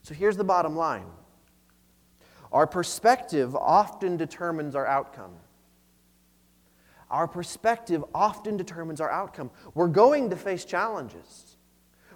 So 0.02 0.12
here's 0.12 0.36
the 0.36 0.44
bottom 0.44 0.76
line 0.76 1.06
our 2.52 2.66
perspective 2.66 3.54
often 3.54 4.16
determines 4.16 4.74
our 4.74 4.86
outcome. 4.86 5.32
Our 7.10 7.26
perspective 7.26 8.04
often 8.14 8.56
determines 8.56 9.00
our 9.00 9.10
outcome. 9.10 9.50
We're 9.74 9.88
going 9.88 10.30
to 10.30 10.36
face 10.36 10.64
challenges. 10.64 11.56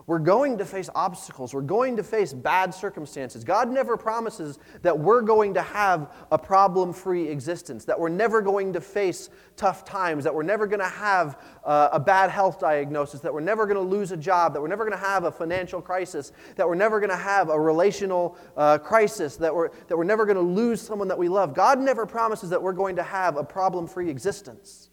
We're 0.06 0.18
going 0.18 0.58
to 0.58 0.66
face 0.66 0.90
obstacles. 0.94 1.54
We're 1.54 1.62
going 1.62 1.96
to 1.96 2.02
face 2.02 2.34
bad 2.34 2.74
circumstances. 2.74 3.42
God 3.42 3.70
never 3.70 3.96
promises 3.96 4.58
that 4.82 4.98
we're 4.98 5.22
going 5.22 5.54
to 5.54 5.62
have 5.62 6.12
a 6.30 6.36
problem 6.36 6.92
free 6.92 7.28
existence, 7.28 7.86
that 7.86 7.98
we're 7.98 8.10
never 8.10 8.42
going 8.42 8.74
to 8.74 8.82
face 8.82 9.30
tough 9.56 9.82
times, 9.84 10.24
that 10.24 10.34
we're 10.34 10.42
never 10.42 10.66
going 10.66 10.80
to 10.80 10.88
have 10.88 11.40
uh, 11.64 11.88
a 11.92 11.98
bad 11.98 12.30
health 12.30 12.60
diagnosis, 12.60 13.20
that 13.20 13.32
we're 13.32 13.40
never 13.40 13.64
going 13.64 13.78
to 13.78 13.82
lose 13.82 14.12
a 14.12 14.16
job, 14.16 14.52
that 14.52 14.60
we're 14.60 14.68
never 14.68 14.84
going 14.84 14.96
to 14.96 15.04
have 15.04 15.24
a 15.24 15.32
financial 15.32 15.80
crisis, 15.80 16.32
that 16.56 16.68
we're 16.68 16.74
never 16.74 17.00
going 17.00 17.10
to 17.10 17.16
have 17.16 17.48
a 17.48 17.58
relational 17.58 18.36
uh, 18.58 18.76
crisis, 18.76 19.36
that 19.36 19.54
we're, 19.54 19.70
that 19.88 19.96
we're 19.96 20.04
never 20.04 20.26
going 20.26 20.36
to 20.36 20.42
lose 20.42 20.82
someone 20.82 21.08
that 21.08 21.18
we 21.18 21.28
love. 21.30 21.54
God 21.54 21.78
never 21.78 22.04
promises 22.04 22.50
that 22.50 22.62
we're 22.62 22.72
going 22.74 22.96
to 22.96 23.02
have 23.02 23.38
a 23.38 23.44
problem 23.44 23.86
free 23.86 24.10
existence. 24.10 24.90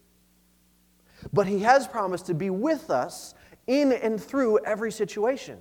But 1.34 1.46
He 1.46 1.58
has 1.58 1.86
promised 1.86 2.26
to 2.26 2.34
be 2.34 2.48
with 2.48 2.88
us 2.88 3.34
in 3.66 3.92
and 3.92 4.20
through 4.20 4.58
every 4.64 4.92
situation. 4.92 5.58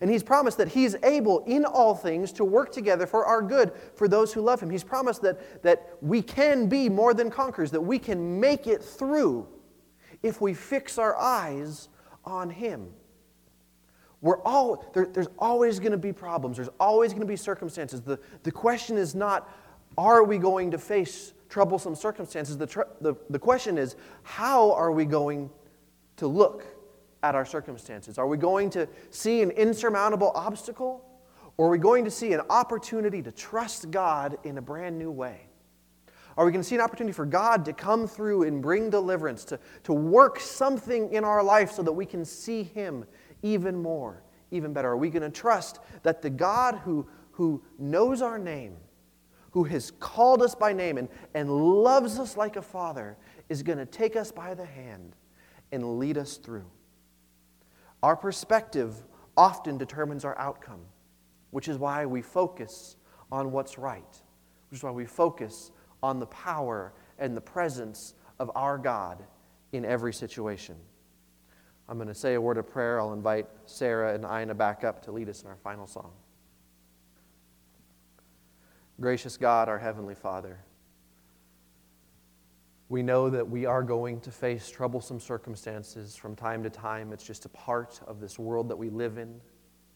And 0.00 0.10
he's 0.10 0.22
promised 0.22 0.58
that 0.58 0.68
he's 0.68 0.96
able 1.02 1.40
in 1.44 1.64
all 1.64 1.94
things 1.94 2.32
to 2.32 2.44
work 2.44 2.72
together 2.72 3.06
for 3.06 3.24
our 3.24 3.40
good 3.40 3.72
for 3.94 4.08
those 4.08 4.32
who 4.32 4.40
love 4.40 4.60
him. 4.60 4.70
He's 4.70 4.84
promised 4.84 5.22
that, 5.22 5.62
that 5.62 5.88
we 6.00 6.20
can 6.20 6.68
be 6.68 6.88
more 6.88 7.14
than 7.14 7.30
conquerors, 7.30 7.70
that 7.70 7.80
we 7.80 7.98
can 7.98 8.40
make 8.40 8.66
it 8.66 8.82
through 8.82 9.46
if 10.22 10.40
we 10.40 10.54
fix 10.54 10.98
our 10.98 11.16
eyes 11.16 11.88
on 12.24 12.50
him. 12.50 12.88
We're 14.20 14.40
all, 14.40 14.90
there, 14.94 15.06
there's 15.06 15.28
always 15.38 15.78
going 15.78 15.92
to 15.92 15.98
be 15.98 16.12
problems, 16.12 16.56
there's 16.56 16.70
always 16.80 17.12
going 17.12 17.20
to 17.20 17.26
be 17.26 17.36
circumstances. 17.36 18.00
The, 18.00 18.18
the 18.42 18.50
question 18.50 18.96
is 18.96 19.14
not, 19.14 19.48
are 19.98 20.24
we 20.24 20.38
going 20.38 20.70
to 20.70 20.78
face 20.78 21.34
troublesome 21.48 21.94
circumstances? 21.94 22.56
The, 22.56 22.66
tr- 22.66 22.80
the, 23.00 23.14
the 23.28 23.38
question 23.38 23.78
is, 23.78 23.96
how 24.22 24.72
are 24.72 24.90
we 24.90 25.04
going 25.04 25.50
to 26.16 26.26
look 26.26 26.64
at 27.24 27.34
our 27.34 27.46
circumstances? 27.46 28.18
Are 28.18 28.26
we 28.28 28.36
going 28.36 28.68
to 28.70 28.86
see 29.08 29.40
an 29.40 29.50
insurmountable 29.50 30.30
obstacle? 30.34 31.02
Or 31.56 31.68
are 31.68 31.70
we 31.70 31.78
going 31.78 32.04
to 32.04 32.10
see 32.10 32.34
an 32.34 32.42
opportunity 32.50 33.22
to 33.22 33.32
trust 33.32 33.90
God 33.90 34.36
in 34.44 34.58
a 34.58 34.62
brand 34.62 34.98
new 34.98 35.10
way? 35.10 35.40
Are 36.36 36.44
we 36.44 36.52
going 36.52 36.62
to 36.62 36.68
see 36.68 36.74
an 36.74 36.82
opportunity 36.82 37.14
for 37.14 37.24
God 37.24 37.64
to 37.64 37.72
come 37.72 38.06
through 38.06 38.42
and 38.42 38.60
bring 38.60 38.90
deliverance, 38.90 39.44
to, 39.46 39.58
to 39.84 39.92
work 39.94 40.38
something 40.38 41.12
in 41.12 41.24
our 41.24 41.42
life 41.42 41.72
so 41.72 41.82
that 41.82 41.92
we 41.92 42.04
can 42.04 42.24
see 42.24 42.62
Him 42.62 43.06
even 43.42 43.80
more, 43.80 44.22
even 44.50 44.74
better? 44.74 44.90
Are 44.90 44.96
we 44.96 45.08
going 45.08 45.22
to 45.22 45.30
trust 45.30 45.78
that 46.02 46.20
the 46.20 46.30
God 46.30 46.80
who, 46.84 47.08
who 47.30 47.62
knows 47.78 48.20
our 48.20 48.38
name, 48.38 48.76
who 49.52 49.64
has 49.64 49.92
called 49.92 50.42
us 50.42 50.54
by 50.54 50.74
name 50.74 50.98
and, 50.98 51.08
and 51.34 51.48
loves 51.50 52.18
us 52.18 52.36
like 52.36 52.56
a 52.56 52.62
father, 52.62 53.16
is 53.48 53.62
going 53.62 53.78
to 53.78 53.86
take 53.86 54.14
us 54.14 54.30
by 54.30 54.52
the 54.52 54.66
hand 54.66 55.14
and 55.70 55.98
lead 55.98 56.18
us 56.18 56.36
through? 56.36 56.66
Our 58.04 58.16
perspective 58.16 59.02
often 59.34 59.78
determines 59.78 60.26
our 60.26 60.38
outcome, 60.38 60.82
which 61.52 61.68
is 61.68 61.78
why 61.78 62.04
we 62.04 62.20
focus 62.20 62.96
on 63.32 63.50
what's 63.50 63.78
right, 63.78 64.04
which 64.68 64.80
is 64.80 64.82
why 64.82 64.90
we 64.90 65.06
focus 65.06 65.70
on 66.02 66.18
the 66.18 66.26
power 66.26 66.92
and 67.18 67.34
the 67.34 67.40
presence 67.40 68.12
of 68.38 68.50
our 68.54 68.76
God 68.76 69.24
in 69.72 69.86
every 69.86 70.12
situation. 70.12 70.76
I'm 71.88 71.96
going 71.96 72.08
to 72.08 72.14
say 72.14 72.34
a 72.34 72.40
word 72.42 72.58
of 72.58 72.68
prayer. 72.68 73.00
I'll 73.00 73.14
invite 73.14 73.46
Sarah 73.64 74.14
and 74.14 74.26
Ina 74.26 74.54
back 74.54 74.84
up 74.84 75.02
to 75.04 75.10
lead 75.10 75.30
us 75.30 75.42
in 75.42 75.48
our 75.48 75.56
final 75.56 75.86
song. 75.86 76.12
Gracious 79.00 79.38
God, 79.38 79.70
our 79.70 79.78
Heavenly 79.78 80.14
Father, 80.14 80.58
we 82.94 83.02
know 83.02 83.28
that 83.28 83.50
we 83.50 83.66
are 83.66 83.82
going 83.82 84.20
to 84.20 84.30
face 84.30 84.70
troublesome 84.70 85.18
circumstances 85.18 86.14
from 86.14 86.36
time 86.36 86.62
to 86.62 86.70
time. 86.70 87.12
It's 87.12 87.26
just 87.26 87.44
a 87.44 87.48
part 87.48 88.00
of 88.06 88.20
this 88.20 88.38
world 88.38 88.68
that 88.68 88.76
we 88.76 88.88
live 88.88 89.18
in. 89.18 89.40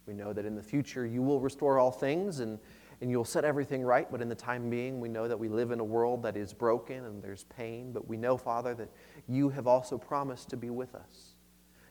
We 0.07 0.15
know 0.15 0.33
that 0.33 0.45
in 0.45 0.57
the 0.57 0.65
future 0.65 1.07
you 1.07 1.23
will 1.23 1.39
restore 1.39 1.79
all 1.79 1.93
things 1.93 2.41
and, 2.41 2.59
and 3.01 3.09
you'll 3.09 3.25
set 3.25 3.45
everything 3.45 3.85
right, 3.85 4.11
but 4.11 4.21
in 4.21 4.29
the 4.29 4.35
time 4.35 4.69
being, 4.69 4.99
we 4.99 5.09
know 5.09 5.29
that 5.29 5.39
we 5.39 5.49
live 5.49 5.71
in 5.71 5.79
a 5.79 5.85
world 5.85 6.25
that 6.25 6.37
is 6.37 6.53
broken 6.53 7.05
and 7.05 7.23
there's 7.23 7.45
pain. 7.45 7.93
But 7.93 8.09
we 8.09 8.17
know, 8.17 8.37
Father, 8.37 8.75
that 8.75 8.91
you 9.29 9.49
have 9.51 9.69
also 9.69 9.97
promised 9.97 10.51
to 10.51 10.57
be 10.57 10.71
with 10.71 10.97
us. 10.97 11.37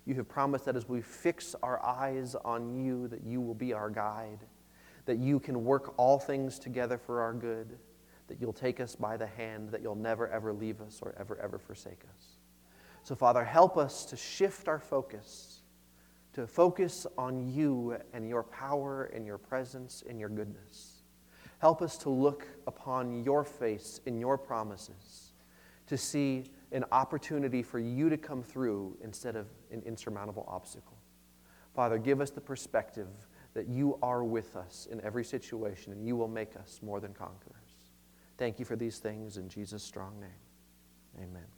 You 0.06 0.16
have 0.16 0.28
promised 0.28 0.66
that 0.66 0.76
as 0.76 0.90
we 0.90 1.00
fix 1.02 1.56
our 1.64 1.82
eyes 1.86 2.36
on 2.44 2.84
you, 2.84 3.08
that 3.08 3.24
you 3.24 3.40
will 3.40 3.56
be 3.56 3.72
our 3.72 3.90
guide, 3.90 4.40
that 5.06 5.20
you 5.20 5.40
can 5.40 5.64
work 5.64 5.94
all 5.96 6.20
things 6.20 6.60
together 6.60 6.98
for 6.98 7.22
our 7.22 7.32
good 7.32 7.78
that 8.28 8.40
you'll 8.42 8.54
take 8.54 8.80
us 8.80 8.96
by 8.96 9.18
the 9.18 9.28
hand, 9.28 9.70
that 9.72 9.82
you'll 9.82 9.96
never, 9.96 10.28
ever 10.28 10.54
leave 10.54 10.82
us 10.82 11.00
or 11.02 11.16
ever, 11.20 11.40
ever 11.40 11.58
forsake 11.58 12.02
us. 12.16 12.38
So, 13.04 13.16
Father, 13.16 13.44
help 13.44 13.78
us 13.78 14.06
to 14.06 14.18
shift 14.18 14.68
our 14.68 14.80
focus, 14.80 15.62
to 16.34 16.46
focus 16.46 17.08
on 17.18 17.48
you 17.54 17.98
and 18.14 18.28
your 18.28 18.44
power 18.44 19.06
and 19.14 19.26
your 19.26 19.38
presence 19.38 20.04
and 20.10 20.20
your 20.20 20.30
goodness. 20.30 21.04
Help 21.60 21.82
us 21.82 21.98
to 22.00 22.10
look 22.10 22.48
upon 22.68 23.24
your 23.24 23.44
face 23.44 24.02
and 24.06 24.20
your 24.20 24.38
promises, 24.38 25.32
to 25.88 25.98
see 25.98 26.52
an 26.72 26.84
opportunity 26.92 27.64
for 27.64 27.80
you 27.80 28.10
to 28.10 28.18
come 28.18 28.44
through 28.44 28.98
instead 29.02 29.36
of 29.36 29.48
an 29.72 29.82
insurmountable 29.86 30.46
obstacle. 30.48 30.98
Father, 31.74 31.98
give 31.98 32.22
us 32.22 32.30
the 32.30 32.42
perspective 32.42 33.08
that 33.54 33.68
you 33.68 33.98
are 34.02 34.24
with 34.24 34.56
us 34.56 34.88
in 34.92 35.02
every 35.02 35.24
situation 35.24 35.94
and 35.94 36.06
you 36.06 36.16
will 36.16 36.28
make 36.28 36.56
us 36.56 36.80
more 36.84 37.00
than 37.00 37.14
conquerors. 37.14 37.57
Thank 38.38 38.60
you 38.60 38.66
for 38.66 38.76
these 38.76 39.00
things 39.00 39.38
in 39.38 39.50
Jesus' 39.50 39.84
strong 39.84 40.20
name. 40.20 40.30
Amen. 41.18 41.57